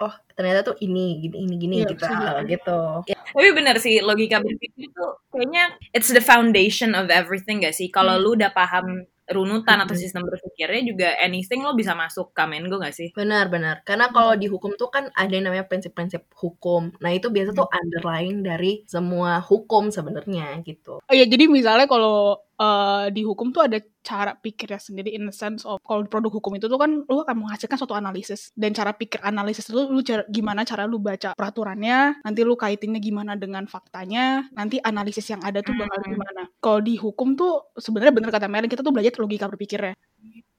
oh 0.00 0.14
ternyata 0.34 0.72
tuh 0.72 0.76
ini 0.82 1.22
gini 1.22 1.36
ini 1.44 1.54
gini 1.60 1.76
yeah, 1.84 1.88
gitu 1.92 2.04
gitu. 2.50 2.78
Tapi 3.06 3.50
bener 3.54 3.76
sih 3.78 4.02
logika 4.02 4.42
berpikir 4.42 4.90
itu 4.90 5.06
kayaknya 5.30 5.74
it's 5.94 6.10
the 6.10 6.22
foundation 6.22 6.94
of 6.98 7.10
everything 7.10 7.62
gak 7.62 7.74
sih? 7.74 7.90
Kalau 7.90 8.18
hmm. 8.18 8.22
lu 8.22 8.30
udah 8.34 8.50
paham 8.50 9.06
runutan 9.32 9.80
atau 9.80 9.96
sistem 9.96 10.28
berpikirnya 10.28 10.82
juga 10.84 11.08
anything 11.20 11.64
lo 11.64 11.72
bisa 11.72 11.96
masuk 11.96 12.36
Kamengo 12.36 12.76
gak 12.76 12.92
sih? 12.92 13.08
Benar, 13.16 13.48
benar. 13.48 13.80
Karena 13.88 14.12
kalau 14.12 14.36
di 14.36 14.46
hukum 14.50 14.76
tuh 14.76 14.92
kan 14.92 15.08
ada 15.16 15.32
yang 15.32 15.48
namanya 15.48 15.64
prinsip-prinsip 15.64 16.28
hukum. 16.36 16.92
Nah, 17.00 17.10
itu 17.12 17.32
biasa 17.32 17.56
tuh 17.56 17.68
underlying 17.72 18.44
dari 18.44 18.84
semua 18.84 19.40
hukum 19.40 19.88
sebenarnya 19.88 20.60
gitu. 20.66 21.00
Oh 21.00 21.14
iya, 21.14 21.24
jadi 21.24 21.48
misalnya 21.48 21.88
kalau 21.88 22.44
uh, 22.60 23.06
di 23.10 23.22
hukum 23.26 23.50
tuh 23.50 23.66
ada 23.66 23.78
cara 24.04 24.36
pikirnya 24.36 24.76
sendiri 24.76 25.16
in 25.16 25.26
the 25.26 25.34
sense 25.34 25.64
of 25.64 25.80
kalau 25.80 26.04
produk 26.04 26.38
hukum 26.38 26.54
itu 26.60 26.68
tuh 26.68 26.76
kan 26.76 27.02
lu 27.08 27.20
akan 27.24 27.46
menghasilkan 27.46 27.80
suatu 27.80 27.96
analisis 27.96 28.52
dan 28.54 28.76
cara 28.76 28.92
pikir 28.92 29.18
analisis 29.24 29.66
itu 29.72 29.80
lu 29.80 30.00
cara, 30.04 30.22
gimana 30.28 30.62
cara 30.62 30.84
lu 30.84 31.00
baca 31.00 31.32
peraturannya 31.32 32.20
nanti 32.20 32.40
lu 32.44 32.54
kaitinnya 32.54 33.00
gimana 33.00 33.34
dengan 33.34 33.64
faktanya 33.64 34.46
nanti 34.52 34.78
analisis 34.84 35.24
yang 35.32 35.40
ada 35.40 35.64
tuh 35.64 35.72
bakal 35.72 35.98
hmm. 36.04 36.10
gimana 36.14 36.42
kalau 36.60 36.80
di 36.84 36.94
hukum 37.00 37.32
tuh 37.34 37.72
sebenarnya 37.80 38.12
bener 38.12 38.30
kata 38.30 38.46
Melin 38.46 38.68
kita 38.68 38.84
tuh 38.84 38.92
belajar 38.92 39.16
logika 39.16 39.48
berpikirnya 39.48 39.96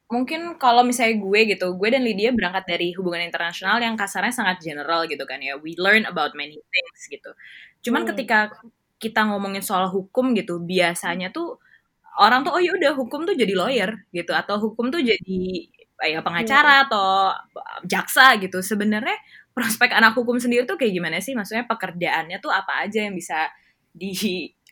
mungkin 0.06 0.62
kalau 0.62 0.86
misalnya 0.86 1.18
gue 1.18 1.40
gitu, 1.58 1.74
gue 1.74 1.90
dan 1.90 2.06
Lydia 2.06 2.30
berangkat 2.30 2.70
dari 2.70 2.94
hubungan 2.94 3.26
internasional 3.26 3.82
yang 3.82 3.98
kasarnya 3.98 4.30
sangat 4.30 4.62
general 4.62 5.10
gitu 5.10 5.26
kan 5.26 5.42
ya. 5.42 5.58
We 5.58 5.74
learn 5.82 6.06
about 6.06 6.38
many 6.38 6.62
things 6.62 7.02
gitu. 7.10 7.34
Cuman 7.82 8.06
hmm. 8.06 8.10
ketika 8.14 8.54
kita 9.02 9.26
ngomongin 9.26 9.66
soal 9.66 9.90
hukum 9.90 10.38
gitu, 10.38 10.62
biasanya 10.62 11.34
tuh 11.34 11.58
orang 12.22 12.48
tuh 12.48 12.56
oh 12.56 12.62
ya 12.62 12.72
udah 12.76 12.92
hukum 12.96 13.28
tuh 13.28 13.36
jadi 13.36 13.54
lawyer 13.56 13.92
gitu 14.16 14.32
atau 14.32 14.56
hukum 14.60 14.88
tuh 14.92 15.04
jadi 15.04 15.42
ya 16.04 16.20
pengacara 16.20 16.84
hmm. 16.84 16.86
atau 16.90 17.08
jaksa 17.88 18.36
gitu. 18.40 18.60
Sebenarnya 18.60 19.16
prospek 19.56 19.96
anak 19.96 20.16
hukum 20.20 20.40
sendiri 20.40 20.68
tuh 20.68 20.76
kayak 20.76 20.94
gimana 20.96 21.18
sih? 21.24 21.36
Maksudnya 21.36 21.68
pekerjaannya 21.68 22.38
tuh 22.44 22.52
apa 22.52 22.84
aja 22.84 23.08
yang 23.08 23.16
bisa 23.16 23.48
di 23.96 24.12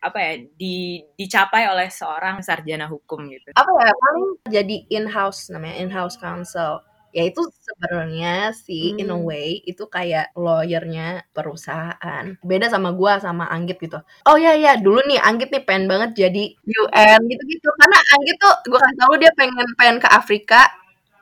apa 0.03 0.19
ya 0.19 0.33
di 0.59 0.99
dicapai 1.15 1.63
oleh 1.71 1.87
seorang 1.87 2.43
sarjana 2.43 2.91
hukum 2.91 3.31
gitu? 3.31 3.55
Apa 3.55 3.71
ya 3.71 3.93
paling 3.95 4.27
jadi 4.51 4.75
in 4.91 5.05
house 5.07 5.47
namanya 5.47 5.79
in 5.79 5.89
house 5.91 6.19
counsel 6.19 6.83
ya 7.13 7.23
itu 7.29 7.41
sebenarnya 7.61 8.49
sih 8.57 8.97
hmm. 8.97 9.01
in 9.05 9.13
a 9.13 9.17
hmm. 9.17 9.25
way 9.29 9.61
itu 9.69 9.85
kayak 9.85 10.33
lawyernya 10.33 11.23
perusahaan. 11.31 12.25
Beda 12.41 12.67
sama 12.73 12.89
gua 12.97 13.21
sama 13.21 13.45
Anggit 13.53 13.77
gitu. 13.77 14.01
Oh 14.25 14.35
ya 14.35 14.57
ya 14.57 14.75
dulu 14.81 14.99
nih 15.05 15.21
Anggit 15.21 15.53
nih 15.53 15.63
pengen 15.63 15.85
banget 15.85 16.27
jadi 16.27 16.43
UN 16.57 17.19
gitu 17.29 17.43
gitu 17.53 17.69
karena 17.77 17.97
Anggit 18.17 18.35
tuh 18.41 18.53
gua 18.73 18.79
kasih 18.81 18.97
tahu 18.97 19.13
dia 19.21 19.31
pengen 19.37 19.67
pengen 19.77 19.97
ke 20.01 20.09
Afrika 20.09 20.61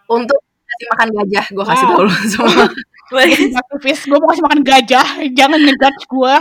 untuk 0.08 0.40
kasih 0.42 0.88
makan 0.96 1.10
gajah. 1.20 1.46
Gua 1.52 1.66
kasih 1.68 1.86
tahu 1.92 2.02
lu 2.08 2.16
semua. 2.32 2.66
Aktivis. 3.12 4.08
Gue 4.08 4.18
mau 4.24 4.32
kasih 4.32 4.44
makan 4.48 4.62
gajah. 4.64 5.08
Jangan 5.36 5.60
ngejudge 5.60 6.04
gue 6.08 6.36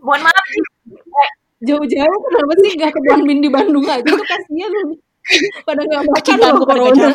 mohon 0.00 0.20
maaf. 0.24 0.46
Jauh-jauh 1.68 2.18
kenapa 2.26 2.52
sih 2.58 2.70
gak 2.74 2.90
ke 2.90 3.00
Bin 3.22 3.38
di 3.38 3.46
Bandung 3.46 3.86
aja? 3.86 4.02
Tuh 4.02 4.18
kasihan 4.18 4.98
pada 5.68 5.80
nggak 5.86 6.02
makan 6.08 6.36
loh 6.38 6.66
corona 6.66 7.08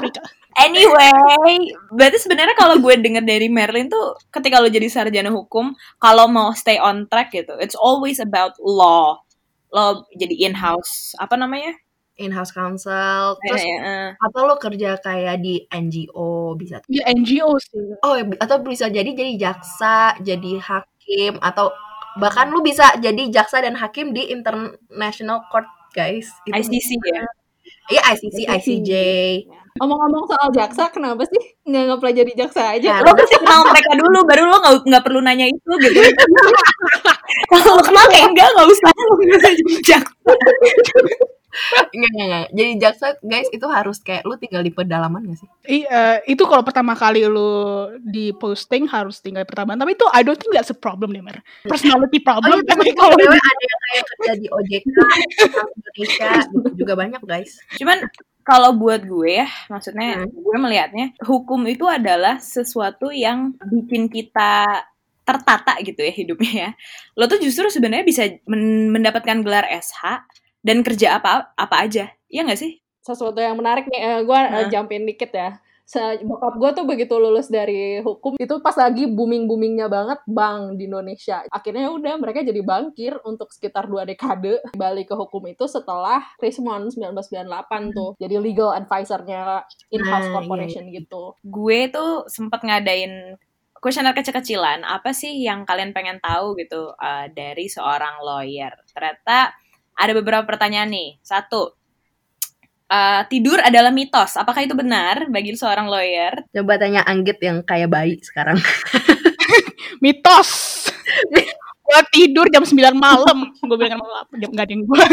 Anyway, 0.57 1.69
berarti 1.93 2.17
sebenarnya 2.17 2.57
kalau 2.57 2.81
gue 2.81 2.97
denger 2.97 3.21
dari 3.21 3.45
Merlin 3.45 3.93
tuh 3.93 4.17
ketika 4.33 4.57
lo 4.57 4.65
jadi 4.65 4.89
sarjana 4.89 5.29
hukum, 5.29 5.77
kalau 6.01 6.25
mau 6.25 6.49
stay 6.57 6.81
on 6.81 7.05
track 7.05 7.29
gitu, 7.29 7.53
it's 7.61 7.77
always 7.77 8.17
about 8.17 8.57
law. 8.57 9.21
Lo 9.69 10.09
jadi 10.17 10.49
in-house, 10.49 11.13
apa 11.21 11.37
namanya? 11.37 11.77
in-house 12.17 12.49
counsel 12.49 13.37
terus 13.45 13.61
ya, 13.61 13.77
ya. 13.77 13.97
atau 14.17 14.49
lo 14.49 14.57
kerja 14.57 14.97
kayak 14.97 15.37
di 15.37 15.61
NGO 15.69 16.57
bisa 16.57 16.81
di 16.89 16.97
NGO 16.97 17.61
sih. 17.61 17.93
Oh 18.01 18.17
atau 18.41 18.57
bisa 18.65 18.89
jadi 18.89 19.05
jadi 19.13 19.37
jaksa 19.37 20.17
jadi 20.25 20.57
hakim 20.57 21.37
atau 21.37 21.69
bahkan 22.17 22.49
lo 22.49 22.65
bisa 22.65 22.97
jadi 22.97 23.29
jaksa 23.29 23.61
dan 23.61 23.77
hakim 23.77 24.17
di 24.17 24.33
international 24.33 25.45
court 25.53 25.69
guys. 25.93 26.25
Itu 26.49 26.57
ICC 26.57 26.89
ya 27.05 27.21
Iya 27.87 28.01
ICC, 28.13 28.37
ICJ. 28.43 28.91
Ngomong-ngomong 29.77 30.25
soal 30.25 30.49
jaksa, 30.51 30.89
kenapa 30.89 31.23
sih 31.29 31.43
nggak 31.69 31.83
ngepelajari 31.93 32.33
jaksa 32.33 32.75
aja? 32.75 32.99
Nah, 32.99 33.07
lo 33.07 33.13
kasih 33.13 33.37
kenal 33.39 33.61
mereka 33.69 33.91
dulu, 33.93 34.19
baru 34.25 34.43
lo 34.49 34.57
nggak 34.57 34.75
nggak 34.89 35.03
perlu 35.05 35.19
nanya 35.21 35.45
itu 35.45 35.71
gitu. 35.85 35.99
Kalau 37.53 37.77
lo 37.77 37.83
kenal 37.85 38.05
kayak 38.09 38.27
enggak, 38.33 38.49
nggak 38.57 38.67
usah 38.67 38.89
lo 38.91 39.13
jaksa. 39.85 40.31
Enggak, 41.95 42.11
enggak, 42.11 42.27
enggak. 42.27 42.47
Jadi 42.53 42.71
jaksa 42.77 43.07
guys 43.23 43.49
itu 43.49 43.67
harus 43.67 43.97
kayak 44.03 44.23
lu 44.27 44.35
tinggal 44.35 44.61
di 44.61 44.71
pedalaman 44.71 45.23
gak 45.31 45.37
sih? 45.39 45.49
Iya, 45.83 46.21
itu 46.27 46.43
kalau 46.43 46.63
pertama 46.63 46.93
kali 46.93 47.23
lu 47.25 47.87
di 48.03 48.35
posting 48.35 48.85
harus 48.87 49.23
tinggal 49.23 49.47
di 49.47 49.49
pedalaman. 49.49 49.79
Tapi 49.79 49.95
itu 49.95 50.05
I 50.11 50.21
don't 50.21 50.37
think 50.37 50.53
that's 50.53 50.71
a 50.71 50.77
problem 50.77 51.15
deh, 51.15 51.23
Mer. 51.23 51.39
Personality 51.65 52.19
problem. 52.19 52.59
Oh, 52.59 52.61
iya, 52.61 52.69
tapi 52.69 52.91
kalau 52.93 53.15
ada 53.15 53.25
yang 53.31 53.81
kayak 53.87 54.03
kerja 54.05 54.33
di 54.37 54.47
OJK, 54.51 54.85
Indonesia, 55.73 56.29
gitu 56.51 56.69
juga 56.85 56.93
banyak 56.99 57.21
guys. 57.23 57.51
Cuman 57.79 57.97
kalau 58.47 58.71
buat 58.79 59.03
gue 59.03 59.43
ya, 59.43 59.47
maksudnya 59.67 60.23
hmm. 60.23 60.31
gue 60.31 60.57
melihatnya 60.59 61.05
hukum 61.27 61.67
itu 61.67 61.83
adalah 61.83 62.39
sesuatu 62.39 63.11
yang 63.11 63.55
bikin 63.59 64.07
kita 64.07 64.87
tertata 65.27 65.75
gitu 65.83 65.99
ya 65.99 66.13
hidupnya 66.15 66.53
ya. 66.55 66.71
Lo 67.19 67.27
tuh 67.27 67.43
justru 67.43 67.67
sebenarnya 67.67 68.07
bisa 68.07 68.23
mendapatkan 68.47 69.43
gelar 69.43 69.67
SH 69.67 70.23
dan 70.67 70.83
kerja 70.83 71.15
apa 71.23 71.55
apa 71.55 71.75
aja. 71.87 72.11
Iya 72.27 72.43
nggak 72.43 72.59
sih? 72.59 72.83
Sesuatu 72.99 73.39
yang 73.39 73.55
menarik 73.55 73.87
nih 73.87 74.03
uh, 74.03 74.21
gue 74.27 74.35
nah. 74.35 74.59
uh, 74.59 74.67
jumpin 74.67 75.07
dikit 75.07 75.31
ya. 75.31 75.55
Se 75.87 76.19
bokap 76.19 76.59
gue 76.59 76.69
tuh 76.75 76.83
begitu 76.83 77.15
lulus 77.15 77.47
dari 77.47 78.03
hukum 78.03 78.35
itu 78.35 78.59
pas 78.59 78.75
lagi 78.75 79.07
booming 79.07 79.47
boomingnya 79.47 79.87
banget 79.87 80.19
bank 80.27 80.75
di 80.75 80.91
Indonesia. 80.91 81.47
Akhirnya 81.47 81.87
udah 81.87 82.19
mereka 82.19 82.43
jadi 82.43 82.59
bankir 82.59 83.15
untuk 83.23 83.55
sekitar 83.55 83.87
dua 83.87 84.03
dekade. 84.03 84.59
Balik 84.75 85.07
ke 85.07 85.15
hukum 85.15 85.47
itu 85.47 85.63
setelah 85.71 86.19
Krismon 86.43 86.91
1998 86.91 87.47
hmm. 87.47 87.95
tuh. 87.95 88.11
Jadi 88.19 88.35
legal 88.35 88.75
advisornya 88.75 89.63
in-house 89.87 90.27
nah, 90.27 90.43
corporation 90.43 90.91
iya. 90.91 90.99
gitu. 90.99 91.39
Gue 91.47 91.87
tuh 91.87 92.27
sempet 92.27 92.67
ngadain 92.67 93.39
kuesioner 93.79 94.11
kecil-kecilan. 94.11 94.83
Apa 94.83 95.15
sih 95.15 95.39
yang 95.39 95.63
kalian 95.63 95.95
pengen 95.95 96.19
tahu 96.19 96.59
gitu 96.59 96.91
uh, 96.99 97.31
dari 97.31 97.71
seorang 97.71 98.19
lawyer? 98.19 98.75
Ternyata 98.91 99.55
ada 99.97 100.11
beberapa 100.13 100.45
pertanyaan 100.45 100.93
nih. 100.93 101.09
Satu, 101.25 101.73
uh, 102.87 103.21
tidur 103.27 103.57
adalah 103.59 103.89
mitos. 103.89 104.37
Apakah 104.37 104.63
itu 104.63 104.77
benar 104.77 105.27
bagi 105.27 105.57
seorang 105.57 105.89
lawyer? 105.89 106.45
Coba 106.53 106.77
tanya 106.77 107.01
Anggit 107.03 107.41
yang 107.41 107.65
kayak 107.65 107.89
bayi 107.89 108.21
sekarang. 108.21 108.61
mitos. 110.03 110.85
gue 111.87 112.01
tidur 112.11 112.51
jam 112.51 112.67
9 112.67 112.75
malam 112.99 113.47
gue 113.47 113.77
bilang 113.79 114.03
malam 114.03 114.27
jam 114.43 114.51
gak 114.51 114.67
ada 114.67 114.73
yang 114.75 114.83
gue 114.83 115.03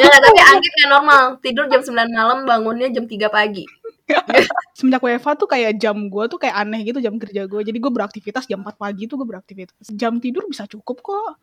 ya 0.00 0.08
tapi 0.08 0.40
Anggit 0.40 0.72
kayak 0.80 0.88
normal 0.88 1.36
tidur 1.44 1.68
jam 1.68 1.84
9 1.84 1.92
malam 2.08 2.38
bangunnya 2.48 2.88
jam 2.88 3.04
3 3.04 3.28
pagi 3.28 3.68
semenjak 4.80 5.04
WFA 5.04 5.36
tuh 5.36 5.44
kayak 5.44 5.76
jam 5.76 6.08
gue 6.08 6.24
tuh 6.32 6.40
kayak 6.40 6.56
aneh 6.64 6.80
gitu 6.80 7.04
jam 7.04 7.12
kerja 7.20 7.44
gue 7.44 7.60
jadi 7.60 7.76
gue 7.76 7.92
beraktivitas 7.92 8.48
jam 8.48 8.64
4 8.64 8.80
pagi 8.80 9.04
tuh 9.04 9.20
gue 9.20 9.28
beraktivitas 9.28 9.92
jam 9.92 10.16
tidur 10.16 10.48
bisa 10.48 10.64
cukup 10.64 11.04
kok 11.04 11.36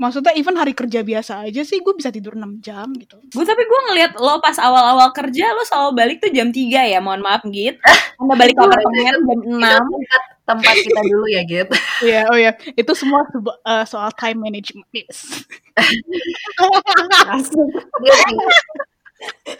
maksudnya 0.00 0.32
even 0.36 0.56
hari 0.56 0.72
kerja 0.72 1.04
biasa 1.04 1.48
aja 1.48 1.62
sih 1.64 1.80
gue 1.80 1.94
bisa 1.96 2.08
tidur 2.08 2.36
6 2.36 2.64
jam 2.64 2.88
gitu 2.96 3.16
gue 3.20 3.44
tapi 3.44 3.62
gue 3.64 3.80
ngeliat 3.90 4.12
lo 4.16 4.40
pas 4.40 4.56
awal-awal 4.56 5.12
kerja 5.12 5.52
lo 5.52 5.62
selalu 5.64 5.90
balik 5.96 6.16
tuh 6.20 6.32
jam 6.32 6.48
3 6.48 6.92
ya 6.92 6.98
mohon 7.00 7.20
maaf 7.20 7.44
gitu 7.48 7.78
anda 8.20 8.34
balik 8.36 8.54
ke 8.56 8.62
apartemen 8.62 9.14
jam 9.60 9.84
6 9.84 10.32
tempat, 10.42 10.74
kita 10.74 11.00
dulu 11.06 11.26
ya 11.30 11.42
gitu 11.46 11.74
Iya, 12.02 12.20
oh 12.28 12.38
ya, 12.38 12.50
itu 12.74 12.92
semua 12.98 13.22
uh, 13.62 13.86
soal 13.86 14.10
time 14.18 14.42
management. 14.42 14.90
Yes. 14.90 15.46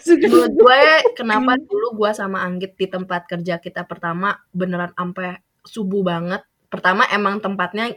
Menurut 0.03 0.53
gue 0.59 0.81
kenapa 1.15 1.55
dulu 1.55 2.03
gue 2.03 2.11
sama 2.11 2.43
Anggit 2.43 2.75
di 2.75 2.91
tempat 2.91 3.31
kerja 3.31 3.63
kita 3.63 3.87
pertama 3.87 4.43
beneran 4.51 4.91
sampai 4.99 5.39
subuh 5.63 6.03
banget. 6.03 6.43
Pertama 6.67 7.07
emang 7.15 7.39
tempatnya 7.39 7.95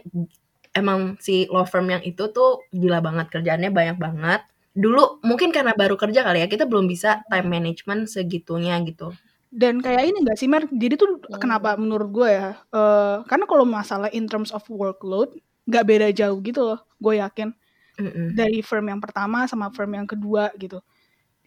emang 0.76 1.16
si 1.16 1.48
law 1.48 1.64
firm 1.64 1.88
yang 1.88 2.04
itu 2.04 2.28
tuh 2.30 2.68
gila 2.70 3.00
banget 3.00 3.32
kerjaannya 3.32 3.72
banyak 3.72 3.96
banget. 3.96 4.40
Dulu 4.76 5.24
mungkin 5.24 5.48
karena 5.50 5.72
baru 5.72 5.96
kerja 5.96 6.20
kali 6.20 6.44
ya 6.44 6.48
kita 6.52 6.68
belum 6.68 6.84
bisa 6.84 7.24
time 7.32 7.48
management 7.48 8.12
segitunya 8.12 8.76
gitu. 8.84 9.16
Dan 9.48 9.80
kayak 9.80 10.12
ini 10.12 10.20
gak 10.20 10.36
sih 10.36 10.52
Mer? 10.52 10.68
Jadi 10.68 10.94
tuh 11.00 11.16
hmm. 11.16 11.40
kenapa 11.40 11.80
menurut 11.80 12.12
gue 12.12 12.28
ya? 12.28 12.60
Uh, 12.68 13.24
karena 13.24 13.48
kalau 13.48 13.64
masalah 13.64 14.12
in 14.12 14.28
terms 14.28 14.52
of 14.52 14.60
workload 14.68 15.32
gak 15.64 15.88
beda 15.88 16.12
jauh 16.12 16.36
gitu 16.44 16.60
loh. 16.60 16.80
Gue 17.00 17.24
yakin 17.24 17.56
mm 17.96 18.10
-mm. 18.12 18.26
dari 18.36 18.60
firm 18.60 18.92
yang 18.92 19.00
pertama 19.00 19.48
sama 19.48 19.72
firm 19.72 19.96
yang 19.96 20.04
kedua 20.04 20.52
gitu. 20.60 20.84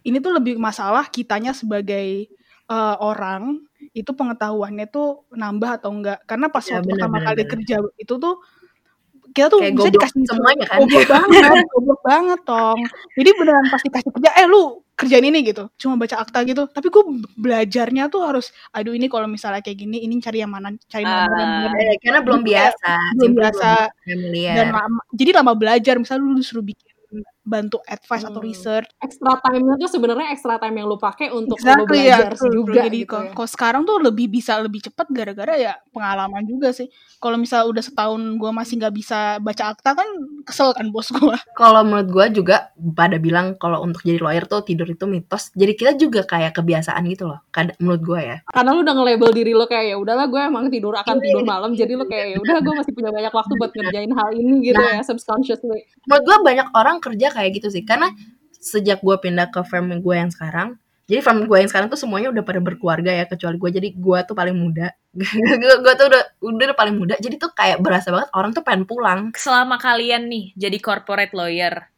Ini 0.01 0.17
tuh 0.23 0.41
lebih 0.41 0.57
masalah 0.57 1.05
kitanya 1.11 1.53
sebagai 1.53 2.33
uh, 2.69 2.95
orang 3.01 3.65
itu 3.91 4.11
pengetahuannya 4.13 4.87
tuh 4.87 5.25
nambah 5.33 5.81
atau 5.81 5.89
enggak 5.91 6.19
karena 6.29 6.47
pas 6.47 6.63
ya, 6.63 6.79
waktu 6.79 6.85
bener, 6.85 6.95
pertama 7.01 7.17
bener, 7.17 7.27
kali 7.27 7.41
bener. 7.41 7.51
kerja 7.51 7.75
itu 7.97 8.13
tuh 8.21 8.35
kita 9.35 9.47
tuh 9.51 9.59
Kayak 9.61 9.75
bisa 9.77 9.89
dikasih 9.93 10.21
semuanya 10.25 10.65
kan? 10.67 10.79
Goblok 10.83 11.07
banget 11.45 11.65
goblok 11.71 12.01
banget 12.03 12.39
tong 12.45 12.79
jadi 13.15 13.29
beneran 13.35 13.65
pasti 13.69 13.87
kasih 13.91 14.11
kerja 14.13 14.29
eh 14.39 14.47
lu 14.49 14.81
kerjaan 14.99 15.23
ini 15.23 15.39
gitu. 15.47 15.71
Cuma 15.79 15.95
baca 15.95 16.19
akta 16.19 16.43
gitu. 16.43 16.67
Tapi 16.67 16.91
gue 16.91 17.03
belajarnya 17.39 18.11
tuh 18.11 18.27
harus 18.27 18.51
aduh 18.75 18.91
ini 18.91 19.07
kalau 19.07 19.31
misalnya 19.31 19.63
kayak 19.63 19.79
gini 19.79 20.03
ini 20.03 20.19
cari 20.19 20.43
yang 20.43 20.51
mana 20.51 20.75
cari 20.91 21.07
uh, 21.07 21.23
nomor 21.23 21.39
yang 21.39 21.51
mana 21.55 21.77
eh, 21.79 21.97
karena 22.03 22.19
belum 22.19 22.41
biasa. 22.43 22.91
belum 23.15 23.33
biasa. 23.39 23.71
dan 24.59 24.67
lama 24.75 25.01
jadi 25.15 25.31
lama 25.39 25.53
belajar 25.55 25.95
misalnya 25.95 26.21
lu 26.27 26.35
disuruh 26.35 26.65
bikin 26.67 26.89
bantu 27.49 27.81
advice 27.89 28.21
hmm. 28.21 28.29
atau 28.29 28.41
research. 28.45 28.89
Extra 29.01 29.33
time-nya 29.41 29.75
tuh 29.81 29.89
sebenarnya 29.89 30.27
extra 30.29 30.61
time 30.61 30.75
yang 30.77 30.87
lu 30.87 31.01
pakai 31.01 31.33
untuk 31.33 31.57
exactly, 31.57 31.81
lu 31.81 31.85
belajar 31.89 32.31
ya, 32.37 32.49
juga 32.53 32.73
Jadi 32.85 32.99
gitu 33.01 33.17
ya. 33.17 33.31
Kalau 33.33 33.49
sekarang 33.49 33.81
tuh 33.89 33.97
lebih 33.97 34.27
bisa 34.29 34.53
lebih 34.61 34.85
cepat 34.85 35.09
gara-gara 35.09 35.57
ya 35.57 35.73
pengalaman 35.89 36.45
juga 36.45 36.69
sih. 36.69 36.87
Kalau 37.17 37.35
misal 37.41 37.65
udah 37.67 37.81
setahun 37.81 38.21
gue 38.37 38.51
masih 38.53 38.77
nggak 38.77 38.93
bisa 38.95 39.19
baca 39.41 39.73
akta 39.73 39.97
kan 39.97 40.07
kesel 40.45 40.71
kan 40.77 40.87
bos 40.93 41.09
gue. 41.09 41.37
Kalau 41.59 41.81
menurut 41.83 42.09
gue 42.13 42.25
juga 42.39 42.71
pada 42.95 43.19
bilang 43.19 43.59
kalau 43.59 43.83
untuk 43.83 44.05
jadi 44.05 44.21
lawyer 44.23 44.45
tuh 44.47 44.63
tidur 44.63 44.87
itu 44.87 45.03
mitos. 45.09 45.51
Jadi 45.51 45.73
kita 45.75 45.91
juga 45.99 46.23
kayak 46.23 46.55
kebiasaan 46.55 47.03
gitu 47.11 47.27
loh. 47.27 47.43
Kad 47.51 47.75
menurut 47.81 48.01
gue 48.05 48.19
ya. 48.21 48.37
Karena 48.47 48.69
lu 48.71 48.81
udah 48.85 48.95
nge-label 48.95 49.29
diri 49.35 49.51
lo 49.51 49.65
kayak 49.67 49.85
ya 49.91 49.95
udahlah 49.99 50.25
gue 50.31 50.41
emang 50.41 50.71
tidur 50.71 50.95
akan 50.95 51.15
iya. 51.19 51.23
tidur 51.27 51.43
malam. 51.43 51.71
Jadi 51.75 51.93
lo 51.99 52.05
kayak 52.07 52.25
ya 52.35 52.37
udah 52.39 52.57
gue 52.63 52.73
masih 52.79 52.93
punya 52.95 53.11
banyak 53.11 53.33
waktu 53.33 53.53
buat 53.59 53.71
ngerjain 53.75 54.11
hal 54.15 54.29
ini 54.35 54.55
gitu 54.63 54.79
nah, 54.79 54.93
ya 54.95 55.03
subconsciously. 55.03 55.81
Menurut 56.07 56.23
gue 56.23 56.37
banyak 56.45 56.67
orang 56.75 56.97
kerja 57.03 57.27
kayak 57.39 57.63
gitu 57.63 57.71
sih. 57.71 57.87
Karena 57.87 58.11
sejak 58.59 58.99
gue 58.99 59.15
pindah 59.23 59.47
ke 59.49 59.63
firm 59.63 60.03
gue 60.03 60.15
yang 60.19 60.27
sekarang 60.27 60.75
jadi 61.09 61.25
firm 61.25 61.49
gue 61.49 61.57
yang 61.57 61.65
sekarang 61.65 61.89
tuh 61.89 61.97
semuanya 61.97 62.29
udah 62.29 62.45
pada 62.45 62.61
berkeluarga 62.61 63.09
ya 63.09 63.25
kecuali 63.25 63.57
gue 63.57 63.69
jadi 63.81 63.89
gue 63.97 64.19
tuh 64.29 64.37
paling 64.37 64.53
muda. 64.53 64.93
Gue 65.81 65.93
tuh 65.97 66.05
udah 66.05 66.23
udah 66.37 66.77
paling 66.77 66.95
muda. 67.01 67.17
Jadi 67.17 67.41
tuh 67.41 67.49
kayak 67.49 67.81
berasa 67.81 68.13
banget 68.13 68.29
orang 68.37 68.53
tuh 68.53 68.61
pengen 68.61 68.85
pulang. 68.85 69.33
Selama 69.33 69.81
kalian 69.81 70.29
nih 70.29 70.53
jadi 70.53 70.77
corporate 70.77 71.33
lawyer 71.33 71.89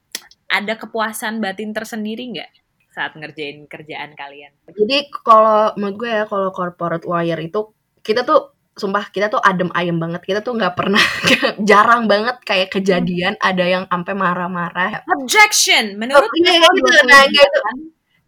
ada 0.48 0.80
kepuasan 0.80 1.44
batin 1.44 1.76
tersendiri 1.76 2.24
nggak 2.40 2.52
saat 2.96 3.12
ngerjain 3.20 3.68
kerjaan 3.68 4.16
kalian? 4.16 4.56
Jadi 4.72 5.12
kalau 5.12 5.76
menurut 5.76 5.96
gue 6.00 6.10
ya 6.16 6.24
kalau 6.24 6.56
corporate 6.56 7.04
lawyer 7.04 7.36
itu 7.44 7.76
kita 8.00 8.24
tuh 8.24 8.56
sumpah 8.76 9.12
kita 9.12 9.28
tuh 9.28 9.42
adem 9.44 9.70
ayem 9.76 9.98
banget. 10.00 10.22
Kita 10.24 10.40
tuh 10.40 10.56
nggak 10.56 10.76
pernah 10.76 11.02
jarang 11.70 12.08
banget 12.08 12.40
kayak 12.44 12.72
kejadian 12.72 13.36
ada 13.40 13.66
yang 13.68 13.84
sampai 13.88 14.14
marah-marah. 14.16 15.04
Objection! 15.22 16.00
Menurut 16.00 16.28
oh, 16.28 16.38
iya, 16.40 16.60
gitu. 16.60 16.90
nah 17.08 17.24
gitu. 17.28 17.60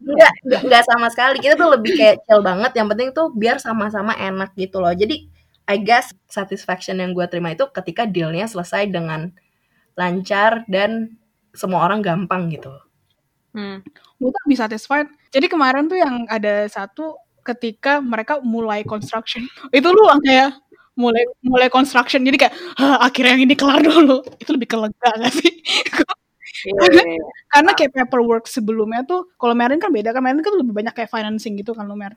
Nggak 0.04 0.34
nggak 0.68 0.84
sama 0.84 1.08
sekali. 1.08 1.40
Kita 1.40 1.56
tuh 1.56 1.70
lebih 1.74 1.96
kayak 1.96 2.18
chill 2.28 2.44
banget. 2.44 2.72
Yang 2.76 2.88
penting 2.96 3.10
tuh 3.16 3.28
biar 3.32 3.58
sama-sama 3.58 4.14
enak 4.20 4.52
gitu 4.60 4.84
loh. 4.84 4.92
Jadi 4.92 5.32
I 5.64 5.80
guess 5.80 6.12
satisfaction 6.28 7.00
yang 7.00 7.16
gue 7.16 7.24
terima 7.32 7.56
itu 7.56 7.64
ketika 7.72 8.04
dealnya 8.04 8.44
selesai 8.44 8.92
dengan 8.92 9.32
lancar 9.96 10.68
dan 10.68 11.16
semua 11.56 11.88
orang 11.88 12.04
gampang 12.04 12.52
gitu. 12.52 12.74
Hmm. 13.56 13.80
Gue 14.20 14.30
tuh 14.34 14.46
bisa 14.50 14.68
satisfied. 14.68 15.08
Jadi 15.32 15.48
kemarin 15.48 15.88
tuh 15.88 15.98
yang 16.02 16.28
ada 16.28 16.68
satu 16.68 17.16
ketika 17.44 18.00
mereka 18.00 18.40
mulai 18.40 18.88
construction. 18.88 19.46
Itu 19.70 19.92
lu 19.92 20.04
kayak 20.24 20.64
mulai 20.94 21.26
mulai 21.42 21.70
construction 21.74 22.22
jadi 22.22 22.38
kayak 22.48 22.54
akhirnya 23.02 23.38
yang 23.38 23.44
ini 23.50 23.56
kelar 23.58 23.82
dulu 23.82 24.22
itu 24.38 24.50
lebih 24.54 24.70
kelega 24.70 25.10
gak 25.18 25.34
sih 25.34 25.54
yeah, 26.70 26.78
karena, 26.78 27.02
yeah, 27.02 27.18
yeah. 27.18 27.28
karena 27.50 27.72
kayak 27.74 27.92
paperwork 27.98 28.46
sebelumnya 28.46 29.02
tuh 29.02 29.34
kalau 29.42 29.58
Merin 29.58 29.82
kan 29.82 29.90
beda 29.90 30.14
kan 30.14 30.22
Merin 30.22 30.46
kan 30.46 30.54
lebih 30.54 30.74
banyak 30.74 30.94
kayak 30.94 31.10
financing 31.10 31.58
gitu 31.58 31.74
kan 31.74 31.90
lo 31.90 31.98
Mer 31.98 32.14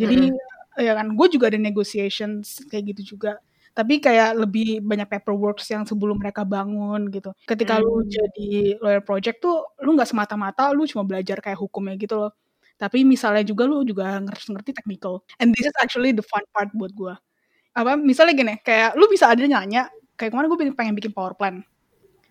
jadi 0.00 0.32
mm. 0.32 0.80
ya 0.80 0.92
kan 0.96 1.12
gue 1.12 1.26
juga 1.28 1.52
ada 1.52 1.60
negotiations 1.60 2.64
kayak 2.72 2.96
gitu 2.96 3.16
juga 3.16 3.36
tapi 3.76 4.00
kayak 4.00 4.32
lebih 4.40 4.80
banyak 4.80 5.04
paperwork 5.04 5.60
yang 5.68 5.84
sebelum 5.84 6.16
mereka 6.16 6.40
bangun 6.48 7.12
gitu 7.12 7.36
ketika 7.44 7.76
mm. 7.76 7.82
lu 7.84 8.00
jadi 8.08 8.80
lawyer 8.80 9.04
project 9.04 9.44
tuh 9.44 9.76
lu 9.84 9.92
nggak 9.92 10.08
semata-mata 10.08 10.72
lu 10.72 10.88
cuma 10.88 11.04
belajar 11.04 11.36
kayak 11.44 11.60
hukumnya 11.60 12.00
gitu 12.00 12.16
loh 12.16 12.32
tapi 12.76 13.04
misalnya 13.04 13.42
juga 13.44 13.64
lu 13.64 13.82
juga 13.84 14.20
ngerti-ngerti 14.20 14.76
technical. 14.76 15.24
And 15.40 15.52
this 15.56 15.68
is 15.68 15.76
actually 15.80 16.12
the 16.12 16.24
fun 16.24 16.44
part 16.52 16.72
buat 16.76 16.92
gue 16.92 17.16
apa 17.76 17.92
misalnya 18.00 18.32
gini 18.32 18.54
kayak 18.64 18.96
lu 18.96 19.04
bisa 19.04 19.28
ada 19.28 19.44
nanya 19.44 19.92
kayak 20.16 20.32
kemarin 20.32 20.48
gue 20.48 20.58
pengen 20.72 20.96
bikin 20.96 21.12
power 21.12 21.36
plan 21.36 21.60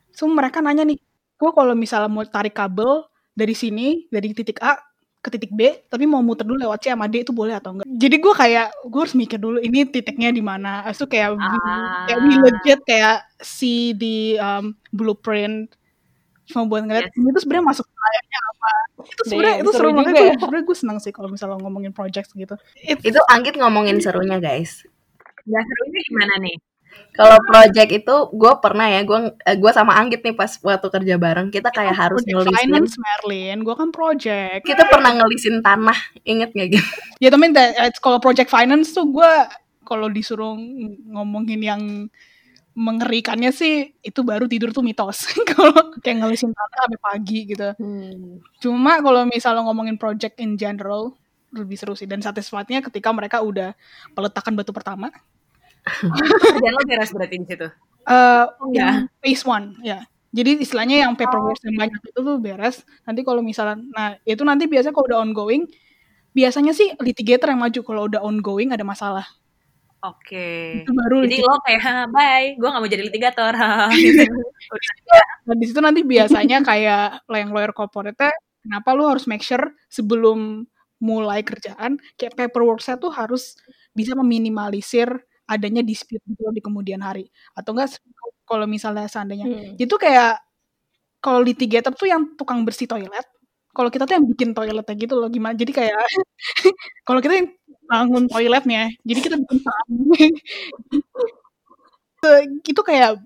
so 0.10 0.26
mereka 0.26 0.58
nanya 0.58 0.82
nih 0.82 0.98
gue 1.38 1.52
kalau 1.54 1.78
misalnya 1.78 2.10
mau 2.10 2.26
tarik 2.26 2.58
kabel 2.58 3.06
dari 3.38 3.54
sini 3.54 4.10
dari 4.10 4.34
titik 4.34 4.58
A 4.66 4.74
ke 5.22 5.30
titik 5.30 5.54
B 5.54 5.86
tapi 5.86 6.10
mau 6.10 6.26
muter 6.26 6.50
dulu 6.50 6.58
lewat 6.66 6.82
C 6.82 6.86
sama 6.90 7.06
D 7.06 7.26
itu 7.26 7.34
boleh 7.34 7.58
atau 7.58 7.74
enggak? 7.74 7.90
Jadi 7.90 8.16
gue 8.22 8.34
kayak 8.38 8.68
gue 8.86 9.02
harus 9.02 9.18
mikir 9.18 9.42
dulu 9.42 9.58
ini 9.58 9.90
titiknya 9.90 10.30
di 10.30 10.38
mana. 10.38 10.86
Itu 10.86 11.10
kayak 11.10 11.34
ah. 11.34 12.06
kayak 12.06 12.20
legit 12.46 12.80
kayak 12.86 13.26
si 13.42 13.98
di 13.98 14.38
um, 14.38 14.78
blueprint 14.94 15.74
cuma 16.46 16.70
buat 16.70 16.86
ngeliat 16.86 17.10
yes. 17.10 17.18
ini 17.18 17.30
tuh 17.34 17.42
sebenarnya 17.42 17.66
masuk 17.66 17.86
layarnya 17.90 18.40
apa? 18.40 18.72
Itu 19.06 19.22
sebenarnya 19.26 19.58
itu 19.62 19.72
seru 19.74 19.90
banget 19.94 20.14
ya. 20.14 20.34
sebenarnya 20.38 20.66
gue 20.66 20.78
seneng 20.78 20.98
sih 21.02 21.12
kalau 21.12 21.30
misalnya 21.34 21.58
ngomongin 21.62 21.92
project 21.92 22.30
gitu. 22.38 22.56
It, 22.80 23.02
itu 23.02 23.20
Anggit 23.30 23.58
ngomongin 23.58 23.98
serunya 23.98 24.38
guys. 24.38 24.86
Gak 25.46 25.64
serunya 25.66 26.00
gimana 26.10 26.34
nih? 26.42 26.58
Kalau 27.16 27.40
project 27.48 27.90
itu 27.92 28.16
gue 28.36 28.54
pernah 28.60 28.88
ya 28.92 29.04
gue 29.04 29.20
eh, 29.48 29.56
gue 29.56 29.72
sama 29.72 29.96
Anggit 30.00 30.24
nih 30.24 30.36
pas 30.36 30.52
waktu 30.60 30.88
kerja 30.88 31.16
bareng 31.16 31.48
kita 31.52 31.72
kayak 31.72 31.96
ya, 31.96 32.00
harus 32.08 32.22
ngelisin 32.24 32.56
finance 32.56 32.96
Merlin. 33.00 33.58
Gue 33.64 33.76
kan 33.76 33.90
project. 33.92 34.64
Kita 34.64 34.84
pernah 34.88 35.12
ngelisin 35.16 35.64
tanah 35.64 35.98
inget 36.28 36.52
gak 36.56 36.70
gitu 36.76 36.90
ya 37.24 37.32
eh, 37.32 37.92
kalau 38.04 38.20
project 38.20 38.52
finance 38.52 38.92
tuh 38.92 39.08
gue 39.08 39.32
kalau 39.86 40.10
disuruh 40.12 40.58
ngomongin 41.08 41.62
yang 41.62 41.82
mengerikannya 42.76 43.56
sih 43.56 43.96
itu 44.04 44.20
baru 44.22 44.46
tidur 44.52 44.76
tuh 44.76 44.84
mitos. 44.84 45.24
Kalau 45.50 45.96
kayak 46.04 46.22
ngelisin 46.22 46.52
tanah 46.52 46.78
sampai 46.84 47.00
pagi 47.00 47.40
gitu. 47.48 47.72
Hmm. 47.80 48.44
cuma 48.60 49.00
kalau 49.00 49.24
misalnya 49.24 49.64
ngomongin 49.64 49.96
project 49.96 50.38
in 50.44 50.60
general 50.60 51.16
lebih 51.56 51.80
seru 51.80 51.96
sih. 51.96 52.06
Dan 52.06 52.20
satisfactnya 52.20 52.84
ketika 52.84 53.10
mereka 53.16 53.40
udah 53.40 53.72
peletakan 54.12 54.60
batu 54.60 54.76
pertama. 54.76 55.08
Dan 56.62 56.72
lo 56.76 56.84
beres 56.84 57.16
berarti 57.16 57.36
di 57.40 57.48
situ? 57.48 57.68
Uh, 58.06 58.46
ya 58.76 59.08
phase 59.24 59.44
one 59.48 59.80
ya. 59.82 60.04
Jadi 60.36 60.60
istilahnya 60.60 61.08
yang 61.08 61.16
paperwork 61.16 61.58
oh. 61.58 61.66
yang 61.72 61.80
banyak 61.80 62.02
itu 62.12 62.20
tuh 62.20 62.38
beres. 62.44 62.84
Nanti 63.08 63.24
kalau 63.24 63.40
misalnya 63.40 63.80
nah 63.96 64.20
itu 64.28 64.44
nanti 64.44 64.68
biasanya 64.68 64.92
kalau 64.92 65.08
udah 65.08 65.20
ongoing 65.24 65.64
biasanya 66.36 66.76
sih 66.76 66.92
litigator 67.00 67.56
yang 67.56 67.64
maju. 67.64 67.80
Kalau 67.80 68.02
udah 68.12 68.20
ongoing 68.20 68.76
ada 68.76 68.84
masalah 68.84 69.24
Oke. 70.06 70.86
Okay. 70.86 70.86
baru 70.86 71.26
Jadi 71.26 71.38
lo 71.42 71.58
kayak 71.66 72.14
bye, 72.14 72.54
gue 72.54 72.68
gak 72.70 72.82
mau 72.82 72.90
jadi 72.90 73.04
litigator. 73.10 73.54
gitu. 73.98 74.24
nah, 75.50 75.56
di 75.58 75.66
situ 75.66 75.80
nanti 75.82 76.02
biasanya 76.06 76.62
kayak 76.62 77.26
yang 77.30 77.50
lawyer 77.50 77.74
corporate 77.74 78.34
kenapa 78.66 78.98
lo 78.98 79.14
harus 79.14 79.30
make 79.30 79.46
sure 79.46 79.78
sebelum 79.90 80.66
mulai 80.98 81.46
kerjaan 81.46 82.02
kayak 82.18 82.34
paperwork-nya 82.34 82.98
tuh 82.98 83.14
harus 83.14 83.54
bisa 83.94 84.18
meminimalisir 84.18 85.12
adanya 85.46 85.86
dispute 85.86 86.26
gitu 86.26 86.50
di 86.50 86.62
kemudian 86.64 87.06
hari 87.06 87.30
atau 87.54 87.78
enggak 87.78 88.02
kalau 88.50 88.66
misalnya 88.66 89.06
seandainya 89.06 89.46
hmm. 89.46 89.78
itu 89.78 89.96
kayak 90.02 90.42
kalau 91.22 91.46
litigator 91.46 91.94
tuh 91.94 92.10
yang 92.10 92.34
tukang 92.34 92.66
bersih 92.66 92.90
toilet 92.90 93.28
kalau 93.76 93.94
kita 93.94 94.10
tuh 94.10 94.18
yang 94.18 94.26
bikin 94.26 94.56
toiletnya 94.58 94.96
gitu 94.98 95.14
loh 95.20 95.30
gimana 95.30 95.54
jadi 95.54 95.70
kayak 95.70 95.94
kalau 97.08 97.20
kita 97.22 97.34
yang 97.38 97.50
bangun 97.88 98.26
toiletnya. 98.30 98.92
Jadi 99.06 99.20
kita 99.22 99.36
bikin 99.40 100.32
itu 102.72 102.82
kayak 102.82 103.22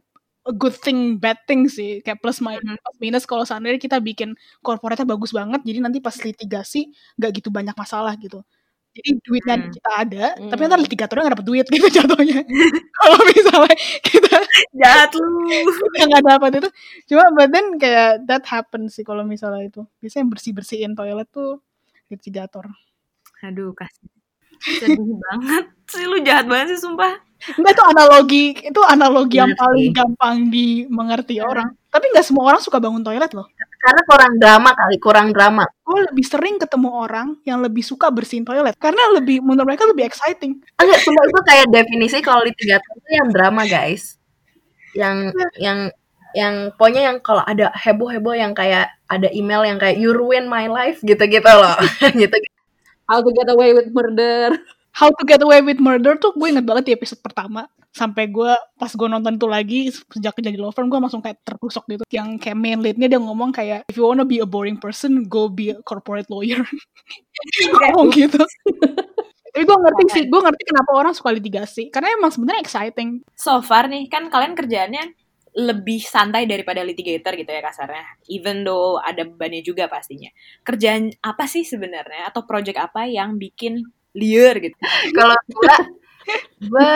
a 0.50 0.54
good 0.56 0.76
thing 0.76 1.22
bad 1.22 1.39
thing 1.45 1.67
sih. 1.69 2.02
Kayak 2.04 2.19
plus 2.24 2.39
minus, 2.41 2.78
plus 2.80 2.98
minus. 3.00 3.24
Kalau 3.30 3.43
seandainya 3.48 3.80
kita 3.80 3.98
bikin 4.02 4.36
corporate 4.63 5.04
bagus 5.06 5.32
banget 5.36 5.62
jadi 5.63 5.80
nanti 5.84 6.00
pas 6.04 6.15
litigasi 6.15 6.89
nggak 7.19 7.32
gitu 7.43 7.50
banyak 7.54 7.76
masalah 7.78 8.15
gitu. 8.19 8.41
Jadi 8.89 9.22
duitnya 9.22 9.56
hmm. 9.56 9.69
kita 9.69 9.91
ada 9.93 10.26
hmm. 10.34 10.50
tapi 10.50 10.60
nanti 10.65 10.84
litigatornya 10.89 11.22
nggak 11.30 11.36
dapet 11.38 11.48
duit 11.48 11.65
gitu 11.69 11.88
jatuhnya. 12.02 12.39
Kalau 13.00 13.19
misalnya 13.30 13.76
kita 14.02 14.36
jahat 14.74 15.12
lu. 15.13 15.30
Kita 15.93 16.06
nggak 16.10 16.26
dapat 16.26 16.52
itu. 16.58 16.69
Cuma 17.13 17.24
badan 17.38 17.65
kayak 17.78 18.26
that 18.26 18.43
happen 18.50 18.89
sih 18.89 19.06
kalau 19.06 19.22
misalnya 19.24 19.69
itu. 19.69 19.82
Biasanya 20.02 20.26
bersih 20.28 20.52
bersihin 20.58 20.93
toilet 20.98 21.30
tuh 21.30 21.62
litigator. 22.10 22.65
Aduh 23.45 23.72
kasih 23.78 24.18
sedih 24.60 25.15
banget 25.17 25.65
sih 25.89 26.06
lu 26.06 26.17
jahat 26.22 26.45
banget 26.45 26.76
sih 26.76 26.82
sumpah 26.84 27.30
Enggak 27.39 27.72
itu 27.72 27.84
analogi 27.88 28.45
itu 28.67 28.82
analogi 28.84 29.38
yang 29.39 29.56
paling 29.56 29.95
gampang 29.95 30.52
dimengerti 30.52 31.39
orang. 31.39 31.72
Tapi 31.88 32.12
nggak 32.12 32.26
semua 32.28 32.52
orang 32.52 32.62
suka 32.62 32.84
bangun 32.84 33.00
toilet 33.00 33.32
loh. 33.32 33.48
Karena 33.80 34.02
kurang 34.04 34.34
drama 34.36 34.69
kali, 34.76 34.95
kurang 35.00 35.28
drama. 35.32 35.63
Gue 35.82 36.04
lebih 36.12 36.26
sering 36.28 36.60
ketemu 36.60 36.89
orang 36.91 37.39
yang 37.48 37.63
lebih 37.63 37.80
suka 37.80 38.12
bersihin 38.12 38.43
toilet 38.43 38.76
karena 38.76 39.15
lebih 39.15 39.39
menurut 39.39 39.72
mereka 39.72 39.88
lebih 39.88 40.04
exciting. 40.04 40.60
Enggak, 40.76 41.00
semua 41.00 41.24
itu 41.24 41.39
kayak 41.48 41.67
definisi 41.72 42.17
kalau 42.19 42.43
di 42.43 42.52
tiga 42.60 42.78
itu 42.84 43.12
yang 43.15 43.30
drama 43.32 43.63
guys. 43.63 44.19
Yang 44.91 45.17
yeah. 45.32 45.52
yang 45.63 45.80
yang 46.30 46.56
pokoknya 46.76 47.02
yang 47.10 47.17
kalau 47.24 47.41
ada 47.41 47.72
heboh-heboh 47.74 48.36
yang 48.36 48.52
kayak 48.54 48.91
ada 49.10 49.32
email 49.34 49.65
yang 49.65 49.80
kayak 49.82 49.98
you 49.98 50.12
ruin 50.12 50.45
my 50.45 50.67
life 50.67 51.00
gitu-gitu 51.02 51.48
loh. 51.48 51.80
gitu. 52.19 52.36
How 53.10 53.26
to 53.26 53.32
get 53.34 53.50
away 53.50 53.74
with 53.74 53.89
murder. 53.89 54.54
How 55.00 55.13
to 55.13 55.24
Get 55.24 55.41
Away 55.45 55.62
with 55.62 55.80
Murder 55.80 56.17
tuh 56.17 56.34
gue 56.34 56.48
inget 56.50 56.65
banget 56.65 56.84
di 56.89 56.93
episode 56.98 57.22
pertama. 57.22 57.69
Sampai 57.89 58.30
gue 58.30 58.54
pas 58.78 58.91
gue 58.91 59.08
nonton 59.10 59.38
itu 59.38 59.48
lagi 59.50 59.80
sejak 59.89 60.38
jadi 60.38 60.58
law 60.58 60.74
firm 60.74 60.91
gue 60.91 61.00
langsung 61.00 61.22
kayak 61.22 61.41
tertusuk 61.45 61.86
gitu. 61.89 62.04
Yang 62.10 62.41
kayak 62.41 62.58
main 62.58 62.80
leadnya 62.82 63.08
dia 63.08 63.22
ngomong 63.22 63.54
kayak 63.54 63.88
if 63.89 63.95
you 63.98 64.06
wanna 64.06 64.26
be 64.26 64.41
a 64.41 64.48
boring 64.50 64.78
person 64.78 65.26
go 65.26 65.48
be 65.48 65.74
a 65.74 65.78
corporate 65.86 66.28
lawyer. 66.28 66.62
Ngomong 67.80 68.12
gitu. 68.13 68.41
Tapi 69.56 69.63
gue 69.65 69.78
ngerti 69.82 70.04
sih 70.13 70.24
gue 70.30 70.41
ngerti 70.41 70.63
kenapa 70.67 70.91
orang 70.93 71.13
suka 71.15 71.34
litigasi. 71.34 71.89
Karena 71.89 72.13
emang 72.19 72.34
sebenarnya 72.34 72.62
exciting. 72.62 73.24
So 73.39 73.63
far 73.63 73.88
nih 73.88 74.10
kan 74.10 74.28
kalian 74.28 74.54
kerjaannya 74.54 75.18
lebih 75.60 76.00
santai 76.00 76.48
daripada 76.48 76.80
litigator 76.88 77.36
gitu 77.36 77.52
ya 77.52 77.60
kasarnya 77.60 78.06
even 78.32 78.63
though 78.63 78.95
ada 79.04 79.28
bebannya 79.28 79.60
juga 79.60 79.91
pastinya 79.91 80.32
kerjaan 80.63 81.12
apa 81.19 81.43
sih 81.52 81.67
sebenarnya 81.67 82.32
atau 82.32 82.48
project 82.48 82.80
apa 82.80 83.12
yang 83.12 83.36
bikin 83.36 83.84
liar 84.15 84.56
gitu 84.63 84.78
kalau 85.17 85.36
gue 85.52 85.76
gue 86.63 86.91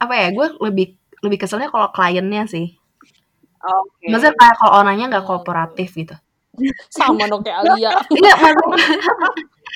apa 0.00 0.14
ya 0.16 0.28
gue 0.32 0.46
lebih 0.64 0.86
lebih 1.20 1.38
keselnya 1.44 1.68
kalau 1.68 1.92
kliennya 1.92 2.48
sih 2.48 2.78
Okay. 3.66 4.08
Maksudnya 4.14 4.34
kayak 4.38 4.54
kalau 4.62 4.72
orangnya 4.82 5.06
nggak 5.10 5.26
kooperatif 5.26 5.90
gitu. 5.96 6.14
Sama 6.88 7.28
dong 7.28 7.44
kayak 7.44 7.66
Alia. 7.66 7.92
Iya, 8.16 8.34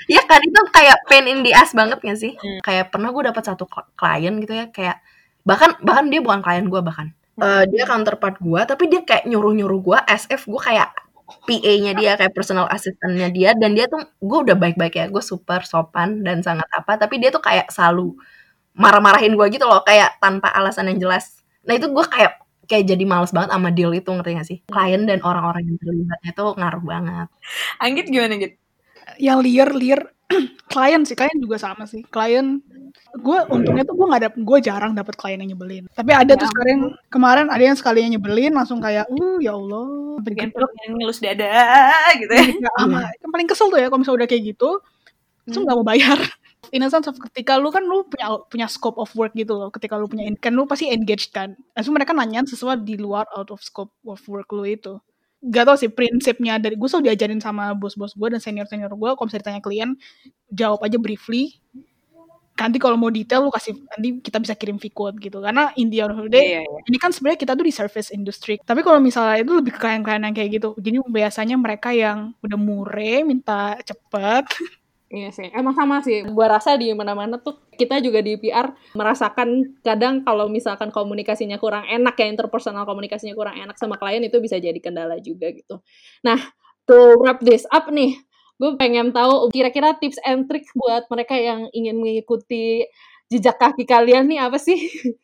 Iya 0.08 0.22
kan 0.26 0.40
itu 0.42 0.60
kayak 0.72 0.96
pain 1.06 1.26
in 1.28 1.44
the 1.44 1.52
ass 1.52 1.76
banget 1.76 2.00
gak 2.00 2.18
sih? 2.18 2.32
Hmm. 2.34 2.58
Kayak 2.64 2.90
pernah 2.90 3.12
gue 3.12 3.22
dapat 3.30 3.42
satu 3.46 3.68
klien 3.94 4.34
gitu 4.42 4.54
ya, 4.54 4.66
kayak 4.72 4.96
bahkan 5.44 5.76
bahkan 5.84 6.08
dia 6.08 6.24
bukan 6.24 6.40
klien 6.40 6.66
gue 6.66 6.80
bahkan. 6.80 7.12
Uh, 7.40 7.64
dia 7.72 7.84
counterpart 7.88 8.36
gue, 8.38 8.60
tapi 8.68 8.84
dia 8.92 9.00
kayak 9.00 9.24
nyuruh-nyuruh 9.24 9.80
gue, 9.80 9.98
SF 10.06 10.46
gue 10.46 10.60
kayak 10.60 10.92
PA-nya 11.46 11.94
dia 11.94 12.18
kayak 12.18 12.34
personal 12.34 12.66
assistant-nya 12.68 13.30
dia 13.30 13.50
dan 13.54 13.72
dia 13.72 13.86
tuh 13.86 14.02
gue 14.18 14.38
udah 14.50 14.58
baik-baik 14.58 14.98
ya 14.98 15.06
gue 15.06 15.22
super 15.22 15.62
sopan 15.62 16.26
dan 16.26 16.42
sangat 16.42 16.66
apa 16.74 16.98
tapi 16.98 17.22
dia 17.22 17.30
tuh 17.30 17.38
kayak 17.38 17.70
selalu 17.70 18.18
marah-marahin 18.74 19.38
gue 19.38 19.46
gitu 19.54 19.62
loh 19.62 19.78
kayak 19.86 20.18
tanpa 20.18 20.50
alasan 20.50 20.90
yang 20.90 20.98
jelas. 20.98 21.38
Nah 21.62 21.78
itu 21.78 21.86
gue 21.86 22.02
kayak 22.02 22.34
kayak 22.66 22.82
jadi 22.82 23.04
males 23.06 23.30
banget 23.30 23.54
sama 23.54 23.70
deal 23.70 23.94
itu 23.94 24.10
ngerti 24.10 24.30
gak 24.42 24.48
sih? 24.50 24.58
Klien 24.66 25.06
dan 25.06 25.22
orang-orang 25.22 25.70
yang 25.70 25.78
terlibatnya 25.78 26.30
tuh 26.34 26.50
ngaruh 26.58 26.82
banget. 26.82 27.28
Anggit 27.78 28.06
gimana 28.10 28.34
gitu 28.34 28.54
yang 29.20 29.42
liar 29.42 29.70
liar 29.74 30.00
klien 30.72 31.02
sih 31.02 31.18
klien 31.18 31.38
juga 31.38 31.58
sama 31.58 31.84
sih. 31.84 32.06
Klien 32.06 32.62
gue 33.10 33.38
untungnya 33.50 33.82
tuh 33.82 33.98
gue 33.98 34.06
nggak 34.06 34.22
dapet 34.30 34.40
gue 34.40 34.58
jarang 34.62 34.92
dapet 34.94 35.14
klien 35.18 35.38
yang 35.42 35.50
nyebelin. 35.54 35.84
Tapi 35.90 36.10
ada 36.14 36.32
ya. 36.32 36.40
tuh 36.40 36.48
sekarang 36.48 36.94
kemarin 37.10 37.46
ada 37.50 37.62
yang 37.62 37.76
sekali 37.76 38.06
yang 38.06 38.12
nyebelin 38.14 38.54
langsung 38.54 38.78
kayak 38.78 39.10
uh 39.10 39.38
ya 39.42 39.54
allah. 39.54 40.18
Bikin 40.22 40.54
yang 40.54 40.94
ngelus 40.98 41.18
dada 41.18 41.50
gitu 42.20 42.32
ya, 42.32 42.70
ya 42.70 42.70
ama. 42.78 43.10
yang 43.18 43.30
paling 43.30 43.48
kesel 43.50 43.68
tuh 43.68 43.78
ya 43.82 43.90
kalau 43.90 44.00
misalnya 44.02 44.24
udah 44.24 44.28
kayak 44.30 44.42
gitu 44.54 44.70
itu 45.48 45.58
nggak 45.58 45.76
mau 45.76 45.86
bayar. 45.86 46.18
In 46.76 46.86
a 46.86 46.92
sense 46.92 47.08
ketika 47.10 47.58
lu 47.58 47.72
kan 47.74 47.82
lu 47.82 48.06
punya 48.06 48.30
punya 48.46 48.66
scope 48.70 49.00
of 49.00 49.10
work 49.18 49.34
gitu 49.34 49.58
loh 49.58 49.74
ketika 49.74 49.98
lu 49.98 50.06
punya 50.06 50.28
kan 50.38 50.54
lu 50.54 50.68
pasti 50.70 50.86
engaged 50.92 51.34
kan. 51.34 51.58
Langsung 51.74 51.96
mereka 51.96 52.14
nanya 52.14 52.46
sesuatu 52.46 52.84
di 52.84 52.94
luar 52.94 53.26
out 53.34 53.50
of 53.50 53.58
scope 53.58 53.90
of 54.06 54.20
work 54.30 54.46
lu 54.54 54.62
itu 54.68 55.00
gak 55.40 55.64
tau 55.64 55.76
sih 55.80 55.88
prinsipnya 55.88 56.60
dari 56.60 56.76
gue 56.76 56.88
selalu 56.88 57.08
diajarin 57.08 57.40
sama 57.40 57.72
bos-bos 57.72 58.12
gue 58.12 58.28
dan 58.28 58.40
senior-senior 58.40 58.92
gue 58.92 59.10
kalau 59.16 59.24
misalnya 59.24 59.42
ditanya 59.48 59.62
klien 59.64 59.90
jawab 60.52 60.84
aja 60.84 61.00
briefly. 61.00 61.56
Nanti 62.60 62.76
kalau 62.76 63.00
mau 63.00 63.08
detail 63.08 63.48
lu 63.48 63.48
kasih 63.48 63.72
nanti 63.88 64.20
kita 64.20 64.36
bisa 64.36 64.52
kirim 64.52 64.76
code 64.92 65.16
gitu. 65.16 65.40
Karena 65.40 65.72
in 65.80 65.88
the 65.88 66.04
end 66.04 66.12
of 66.12 66.20
the 66.20 66.28
day 66.28 66.60
yeah, 66.60 66.60
yeah, 66.60 66.68
yeah. 66.68 66.88
ini 66.92 67.00
kan 67.00 67.08
sebenarnya 67.08 67.40
kita 67.40 67.56
tuh 67.56 67.64
di 67.64 67.72
service 67.72 68.12
industry. 68.12 68.60
Tapi 68.60 68.84
kalau 68.84 69.00
misalnya 69.00 69.40
itu 69.40 69.52
lebih 69.56 69.72
ke 69.72 69.80
klien-klien 69.80 70.20
yang 70.20 70.36
kayak 70.36 70.60
gitu. 70.60 70.76
Jadi 70.76 71.00
biasanya 71.08 71.56
mereka 71.56 71.88
yang 71.96 72.36
udah 72.44 72.58
mure 72.60 73.24
minta 73.24 73.80
cepet 73.80 74.44
Iya 75.10 75.34
sih, 75.34 75.50
emang 75.50 75.74
sama 75.74 75.98
sih. 76.06 76.22
Gua 76.22 76.46
rasa 76.46 76.78
di 76.78 76.94
mana-mana 76.94 77.34
tuh 77.42 77.58
kita 77.74 77.98
juga 77.98 78.22
di 78.22 78.38
PR 78.38 78.70
merasakan 78.94 79.82
kadang 79.82 80.22
kalau 80.22 80.46
misalkan 80.46 80.94
komunikasinya 80.94 81.58
kurang 81.58 81.82
enak 81.90 82.14
ya 82.14 82.30
interpersonal 82.30 82.86
komunikasinya 82.86 83.34
kurang 83.34 83.58
enak 83.58 83.74
sama 83.74 83.98
klien 83.98 84.22
itu 84.22 84.38
bisa 84.38 84.62
jadi 84.62 84.78
kendala 84.78 85.18
juga 85.18 85.50
gitu. 85.50 85.82
Nah, 86.22 86.38
to 86.86 87.18
wrap 87.18 87.42
this 87.42 87.66
up 87.74 87.90
nih, 87.90 88.22
gue 88.62 88.70
pengen 88.78 89.10
tahu 89.10 89.50
kira-kira 89.50 89.98
tips 89.98 90.22
and 90.22 90.46
trick 90.46 90.70
buat 90.78 91.02
mereka 91.10 91.34
yang 91.34 91.66
ingin 91.74 91.98
mengikuti 91.98 92.86
jejak 93.26 93.58
kaki 93.58 93.82
kalian 93.90 94.30
nih 94.30 94.46
apa 94.46 94.62
sih? 94.62 94.78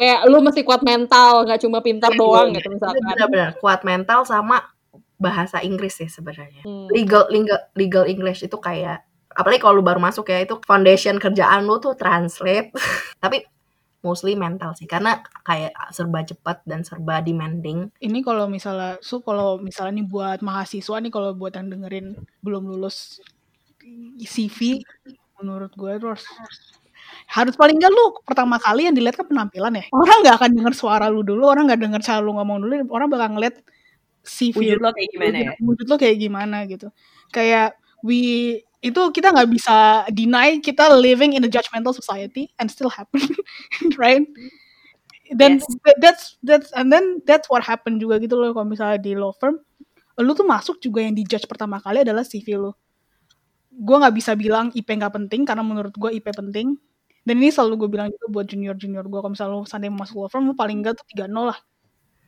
Kayak 0.00 0.26
lu 0.26 0.42
mesti 0.42 0.66
kuat 0.66 0.82
mental, 0.82 1.46
nggak 1.46 1.60
cuma 1.62 1.78
pintar 1.84 2.10
doang 2.18 2.50
gitu 2.50 2.66
misalkan. 2.66 2.98
Benar-benar 2.98 3.62
kuat 3.62 3.86
mental 3.86 4.26
sama 4.26 4.71
bahasa 5.22 5.62
Inggris 5.62 5.94
sih 5.94 6.10
sebenarnya. 6.10 6.66
Hmm. 6.66 6.90
Legal 6.90 7.30
legal 7.30 7.60
legal 7.78 8.04
English 8.10 8.42
itu 8.42 8.58
kayak 8.58 9.06
apalagi 9.32 9.62
kalau 9.62 9.78
lu 9.80 9.84
baru 9.86 10.02
masuk 10.02 10.28
ya 10.28 10.42
itu 10.42 10.58
foundation 10.66 11.22
kerjaan 11.22 11.62
lu 11.62 11.78
tuh 11.78 11.94
translate. 11.94 12.74
Tapi 13.22 13.46
mostly 14.02 14.34
mental 14.34 14.74
sih 14.74 14.90
karena 14.90 15.22
kayak 15.46 15.70
serba 15.94 16.26
cepat 16.26 16.66
dan 16.66 16.82
serba 16.82 17.22
demanding. 17.22 17.86
Ini 18.02 18.18
kalau 18.26 18.50
misalnya 18.50 18.98
so 18.98 19.22
kalau 19.22 19.62
misalnya 19.62 20.02
nih 20.02 20.06
buat 20.10 20.38
mahasiswa 20.42 20.98
nih 20.98 21.12
kalau 21.14 21.38
buat 21.38 21.54
yang 21.54 21.70
dengerin 21.70 22.18
belum 22.42 22.66
lulus 22.66 23.22
CV 24.18 24.82
menurut 25.38 25.74
gue 25.74 25.92
terus 25.98 26.22
harus 27.30 27.54
paling 27.56 27.78
enggak 27.78 27.92
lu 27.94 28.14
pertama 28.26 28.58
kali 28.60 28.86
yang 28.90 28.94
dilihat 28.94 29.16
kan 29.16 29.26
penampilan 29.26 29.72
ya. 29.78 29.84
Orang 29.94 30.20
nggak 30.20 30.36
akan 30.36 30.50
denger 30.52 30.74
suara 30.76 31.06
lu 31.08 31.24
dulu, 31.24 31.48
orang 31.48 31.70
nggak 31.70 31.80
denger 31.80 32.00
cara 32.04 32.20
lu 32.20 32.36
ngomong 32.36 32.58
dulu, 32.66 32.74
orang 32.92 33.08
bakal 33.08 33.28
ngeliat 33.38 33.56
CV 34.22 34.54
wujud 34.54 34.80
lo 34.80 34.90
kayak 34.94 35.10
gimana 35.10 35.36
ya? 35.38 35.52
Wujud 35.58 35.86
lo 35.90 35.96
kayak 35.98 36.16
gimana 36.18 36.56
gitu. 36.70 36.88
Kayak 37.34 37.74
we 38.06 38.62
itu 38.82 39.00
kita 39.14 39.30
nggak 39.30 39.50
bisa 39.50 40.06
deny 40.10 40.58
kita 40.58 40.90
living 40.98 41.38
in 41.38 41.46
a 41.46 41.50
judgmental 41.50 41.94
society 41.94 42.50
and 42.58 42.66
still 42.66 42.90
happen 42.90 43.22
right? 44.02 44.26
Then 45.32 45.62
yes. 45.62 45.66
that's 46.02 46.24
that's 46.42 46.68
and 46.74 46.90
then 46.90 47.22
that's 47.26 47.46
what 47.46 47.62
happen 47.62 47.98
juga 47.98 48.18
gitu 48.18 48.38
loh 48.38 48.54
kalau 48.54 48.66
misalnya 48.66 48.98
di 48.98 49.14
law 49.14 49.34
firm. 49.34 49.58
Lu 50.20 50.36
tuh 50.36 50.44
masuk 50.44 50.78
juga 50.78 51.02
yang 51.02 51.16
dijudge 51.16 51.48
pertama 51.48 51.80
kali 51.80 52.04
adalah 52.04 52.22
CV 52.22 52.58
lo 52.58 52.78
gue 53.72 53.96
nggak 53.96 54.12
bisa 54.12 54.36
bilang 54.36 54.68
IP 54.76 54.84
nggak 54.84 55.16
penting 55.16 55.48
karena 55.48 55.64
menurut 55.64 55.96
gue 55.96 56.10
IP 56.12 56.28
penting. 56.36 56.76
Dan 57.22 57.38
ini 57.38 57.54
selalu 57.54 57.86
gue 57.86 57.88
bilang 57.88 58.08
juga 58.10 58.26
buat 58.28 58.46
junior 58.50 58.74
junior 58.76 59.06
gue 59.06 59.20
kalau 59.22 59.32
misalnya 59.32 59.54
lu 59.56 59.64
sandi 59.64 59.88
masuk 59.88 60.26
law 60.26 60.30
firm 60.30 60.50
lu 60.50 60.54
paling 60.58 60.82
enggak 60.82 60.98
tuh 60.98 61.06
tiga 61.06 61.30
nol 61.30 61.54
lah 61.54 61.58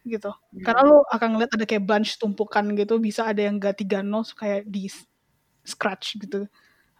gitu. 0.04 0.30
Hmm. 0.30 0.62
Karena 0.62 0.82
lu 0.84 0.98
akan 1.08 1.28
ngeliat 1.34 1.50
ada 1.56 1.64
kayak 1.64 1.84
bunch 1.84 2.20
tumpukan 2.20 2.64
gitu, 2.76 3.00
bisa 3.00 3.24
ada 3.24 3.40
yang 3.40 3.56
gak 3.56 3.80
tiga 3.80 4.04
nol 4.04 4.22
kayak 4.36 4.68
di 4.68 4.86
scratch 5.64 6.20
gitu. 6.20 6.46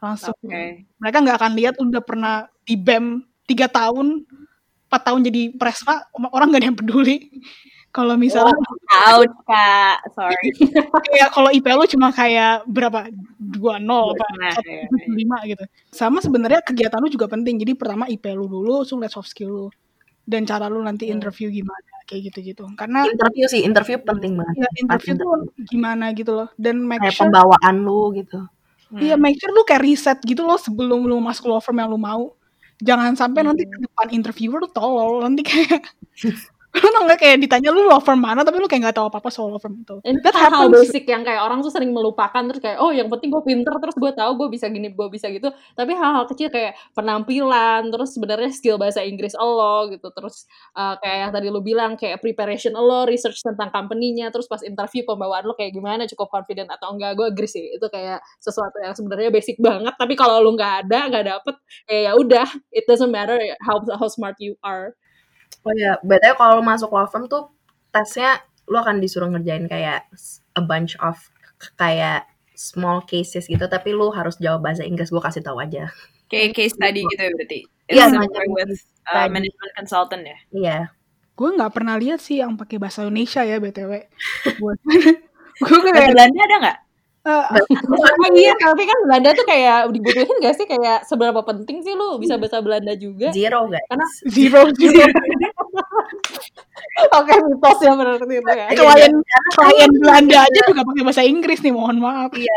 Langsung. 0.00 0.34
Okay. 0.40 0.88
Mereka 0.98 1.16
nggak 1.20 1.38
akan 1.38 1.52
lihat 1.54 1.74
udah 1.80 2.02
pernah 2.02 2.34
di 2.64 2.74
BEM 2.74 3.24
tiga 3.44 3.68
tahun, 3.68 4.24
empat 4.88 5.02
tahun 5.04 5.20
jadi 5.28 5.42
presma, 5.56 6.08
orang 6.32 6.52
gak 6.52 6.60
ada 6.64 6.68
yang 6.72 6.78
peduli. 6.80 7.16
Kalau 7.94 8.18
misalnya 8.18 8.58
oh, 8.58 9.14
out 9.14 9.30
kak, 9.46 10.02
sorry. 10.18 10.50
kayak 11.14 11.30
kalau 11.38 11.46
IP 11.54 11.62
lu 11.62 11.86
cuma 11.86 12.10
kayak 12.10 12.66
berapa 12.66 13.06
dua 13.38 13.78
nol 13.78 14.18
apa 14.18 14.26
iya, 14.34 14.50
iya. 14.66 15.14
lima 15.14 15.38
gitu. 15.46 15.62
Sama 15.94 16.18
sebenarnya 16.18 16.58
kegiatan 16.66 16.98
lu 16.98 17.06
juga 17.06 17.30
penting. 17.30 17.54
Jadi 17.54 17.78
pertama 17.78 18.10
IP 18.10 18.26
lu 18.34 18.50
dulu, 18.50 18.82
langsung 18.82 18.98
lihat 18.98 19.14
soft 19.14 19.30
skill 19.30 19.46
lu 19.46 19.66
dan 20.24 20.48
cara 20.48 20.72
lu 20.72 20.80
nanti 20.80 21.08
hmm. 21.08 21.14
interview 21.20 21.48
gimana 21.52 21.88
kayak 22.04 22.32
gitu-gitu. 22.32 22.64
Karena 22.76 23.08
interview 23.08 23.46
sih, 23.48 23.64
interview 23.64 23.96
penting 24.00 24.36
banget. 24.36 24.64
Ya, 24.64 24.68
interview 24.80 25.12
tuh 25.16 25.48
gimana 25.68 26.12
gitu 26.12 26.32
loh. 26.36 26.48
Dan 26.56 26.84
make 26.84 27.00
kayak 27.00 27.16
sure 27.16 27.28
pembawaan 27.28 27.76
lu 27.84 28.12
gitu. 28.16 28.44
Iya, 28.94 29.16
hmm. 29.16 29.22
make 29.24 29.36
sure 29.40 29.52
lu 29.52 29.64
kayak 29.64 29.82
riset 29.82 30.18
gitu 30.22 30.44
loh 30.44 30.60
sebelum 30.60 31.04
lu 31.08 31.16
masuk 31.20 31.48
law 31.48 31.60
firm 31.60 31.80
yang 31.80 31.90
lu 31.90 32.00
mau. 32.00 32.36
Jangan 32.80 33.16
sampai 33.16 33.40
hmm. 33.42 33.48
nanti 33.52 33.62
ke 33.64 33.78
depan 33.88 34.06
interviewer 34.12 34.58
lu 34.64 34.68
tolol 34.70 35.24
nanti 35.24 35.42
kayak 35.44 35.82
lu 36.74 36.88
tau 36.90 37.02
gak 37.06 37.20
kayak 37.22 37.36
ditanya 37.38 37.70
lu 37.70 37.86
firm 38.02 38.18
mana? 38.18 38.42
Tapi 38.42 38.58
lu 38.58 38.66
kayak 38.66 38.90
gak 38.90 38.96
tahu 38.98 39.06
apa 39.06 39.18
apa 39.22 39.30
soal 39.30 39.54
firm 39.62 39.78
itu. 39.78 40.02
That 40.02 40.34
hal-hal 40.34 40.66
happens. 40.66 40.90
basic 40.90 41.04
yang 41.06 41.22
kayak 41.22 41.46
orang 41.46 41.62
tuh 41.62 41.70
sering 41.70 41.94
melupakan 41.94 42.42
terus 42.50 42.58
kayak 42.58 42.82
oh 42.82 42.90
yang 42.90 43.06
penting 43.06 43.30
gue 43.30 43.42
pinter 43.46 43.74
terus 43.78 43.94
gue 43.94 44.10
tahu 44.10 44.30
gue 44.34 44.48
bisa 44.50 44.66
gini 44.66 44.90
gue 44.90 45.08
bisa 45.08 45.30
gitu. 45.30 45.54
Tapi 45.78 45.92
hal-hal 45.94 46.26
kecil 46.26 46.50
kayak 46.50 46.74
penampilan 46.92 47.94
terus 47.94 48.18
sebenarnya 48.18 48.50
skill 48.50 48.76
bahasa 48.76 49.06
Inggris 49.06 49.38
lo 49.38 49.86
gitu. 49.94 50.10
Terus 50.10 50.50
uh, 50.74 50.98
kayak 50.98 51.18
yang 51.28 51.32
tadi 51.32 51.46
lu 51.54 51.62
bilang 51.62 51.94
kayak 51.94 52.18
preparation 52.18 52.74
lo 52.74 53.06
research 53.06 53.38
tentang 53.40 53.70
company-nya 53.70 54.34
terus 54.34 54.50
pas 54.50 54.60
interview 54.66 55.06
pembawaan 55.06 55.46
lo 55.46 55.54
kayak 55.54 55.70
gimana 55.70 56.10
cukup 56.10 56.28
confident 56.34 56.68
atau 56.74 56.90
enggak? 56.90 57.14
Gue 57.14 57.26
agree 57.30 57.50
sih 57.50 57.78
itu 57.78 57.86
kayak 57.86 58.18
sesuatu 58.42 58.82
yang 58.82 58.98
sebenarnya 58.98 59.30
basic 59.30 59.56
banget. 59.62 59.94
Tapi 59.94 60.18
kalau 60.18 60.42
lu 60.42 60.58
nggak 60.58 60.90
ada 60.90 60.98
nggak 61.06 61.24
dapet 61.38 61.54
ya 61.86 62.10
ya 62.10 62.12
udah 62.18 62.48
it 62.74 62.84
doesn't 62.90 63.14
matter 63.14 63.38
how 63.62 63.78
how 63.94 64.08
smart 64.10 64.34
you 64.42 64.58
are 64.64 64.92
Oh 65.62 65.74
ya, 65.76 65.96
berarti 66.02 66.34
kalau 66.34 66.58
masuk 66.64 66.90
law 66.90 67.06
firm 67.06 67.30
tuh 67.30 67.52
tesnya 67.94 68.42
lu 68.66 68.80
akan 68.80 68.98
disuruh 68.98 69.28
ngerjain 69.30 69.68
kayak 69.70 70.08
a 70.56 70.62
bunch 70.64 70.98
of 70.98 71.20
kayak 71.78 72.26
small 72.58 73.02
cases 73.04 73.46
gitu, 73.46 73.62
tapi 73.70 73.94
lu 73.94 74.10
harus 74.10 74.34
jawab 74.42 74.64
bahasa 74.66 74.82
Inggris. 74.82 75.10
Gue 75.14 75.22
kasih 75.22 75.44
tahu 75.44 75.62
aja. 75.62 75.90
Kayak 76.26 76.56
case 76.56 76.74
study 76.74 77.04
gitu 77.04 77.22
ya 77.22 77.30
berarti. 77.30 77.60
Iya, 77.84 78.04
It's 78.08 78.16
macam 78.16 78.44
with 78.56 78.72
uh, 79.12 79.28
management 79.28 79.72
consultant 79.76 80.22
ya. 80.24 80.38
Iya. 80.50 80.78
gue 81.34 81.50
nggak 81.50 81.74
pernah 81.74 81.98
lihat 81.98 82.22
sih 82.22 82.38
yang 82.38 82.54
pakai 82.54 82.78
bahasa 82.78 83.02
Indonesia 83.02 83.42
ya 83.42 83.58
btw 83.58 84.06
gue 84.62 84.74
kayak 85.90 86.14
Belanda 86.14 86.40
ada 86.46 86.56
nggak? 86.62 86.78
Eh, 87.24 87.44
Oh 88.24 88.28
iya, 88.32 88.52
tapi 88.54 88.84
kan 88.84 88.98
Belanda 89.04 89.30
tuh 89.32 89.44
kayak 89.44 89.88
dibutuhin 89.90 90.36
gak 90.40 90.54
sih 90.54 90.66
kayak 90.66 91.04
seberapa 91.04 91.40
penting 91.40 91.80
sih 91.80 91.92
lu 91.92 92.16
bisa 92.16 92.36
bahasa 92.36 92.60
Belanda 92.60 92.92
juga? 92.94 93.32
Zero 93.32 93.64
guys. 93.66 93.84
Karena 93.88 94.06
zero 94.28 94.60
zero 94.80 95.04
oke 97.10 97.32
mitos 97.48 97.78
ya 97.80 97.92
berarti 97.94 98.34
itu 98.34 98.50
ya. 98.50 98.66
klien 98.70 99.12
klien 99.52 99.92
Belanda 99.98 100.38
aja 100.46 100.60
juga 100.68 100.82
pakai 100.84 101.02
bahasa 101.02 101.22
Inggris 101.24 101.60
nih 101.60 101.74
mohon 101.74 101.98
maaf 101.98 102.30
Iya, 102.34 102.56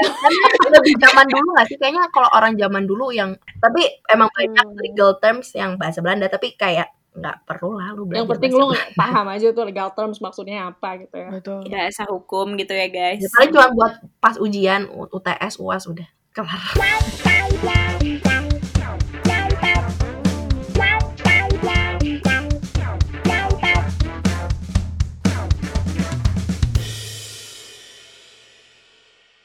kan 0.62 0.72
lebih 0.74 0.94
zaman 1.00 1.26
dulu 1.28 1.48
gak 1.56 1.66
sih? 1.70 1.78
Kayaknya 1.78 2.04
kalau 2.12 2.30
orang 2.32 2.54
zaman 2.56 2.84
dulu 2.86 3.10
yang 3.12 3.34
tapi 3.58 3.82
emang 4.08 4.30
banyak 4.30 4.66
Hmm. 4.68 4.78
legal 4.80 5.16
terms 5.18 5.54
yang 5.54 5.78
bahasa 5.78 6.02
Belanda, 6.02 6.28
tapi 6.28 6.54
kayak 6.54 6.92
nggak 7.18 7.50
perlu 7.50 7.74
lah 7.74 7.98
lu 7.98 8.06
belajar 8.06 8.22
Yang 8.22 8.30
penting 8.38 8.52
lu 8.54 8.66
paham 8.94 9.26
aja 9.34 9.48
tuh 9.50 9.64
legal 9.66 9.90
terms 9.98 10.22
maksudnya 10.22 10.70
apa 10.70 10.90
gitu 11.02 11.16
ya. 11.18 11.30
betul 11.34 11.60
Bahasa 11.66 12.04
hukum 12.06 12.54
gitu 12.56 12.74
ya 12.78 12.88
guys. 12.88 13.26
Ya, 13.26 13.30
paling 13.34 13.52
cuma 13.58 13.68
buat 13.74 13.94
pas 14.22 14.36
ujian 14.38 14.86
UTS 14.94 15.58
UAS 15.58 15.84
udah 15.90 16.08
kelar 16.38 17.97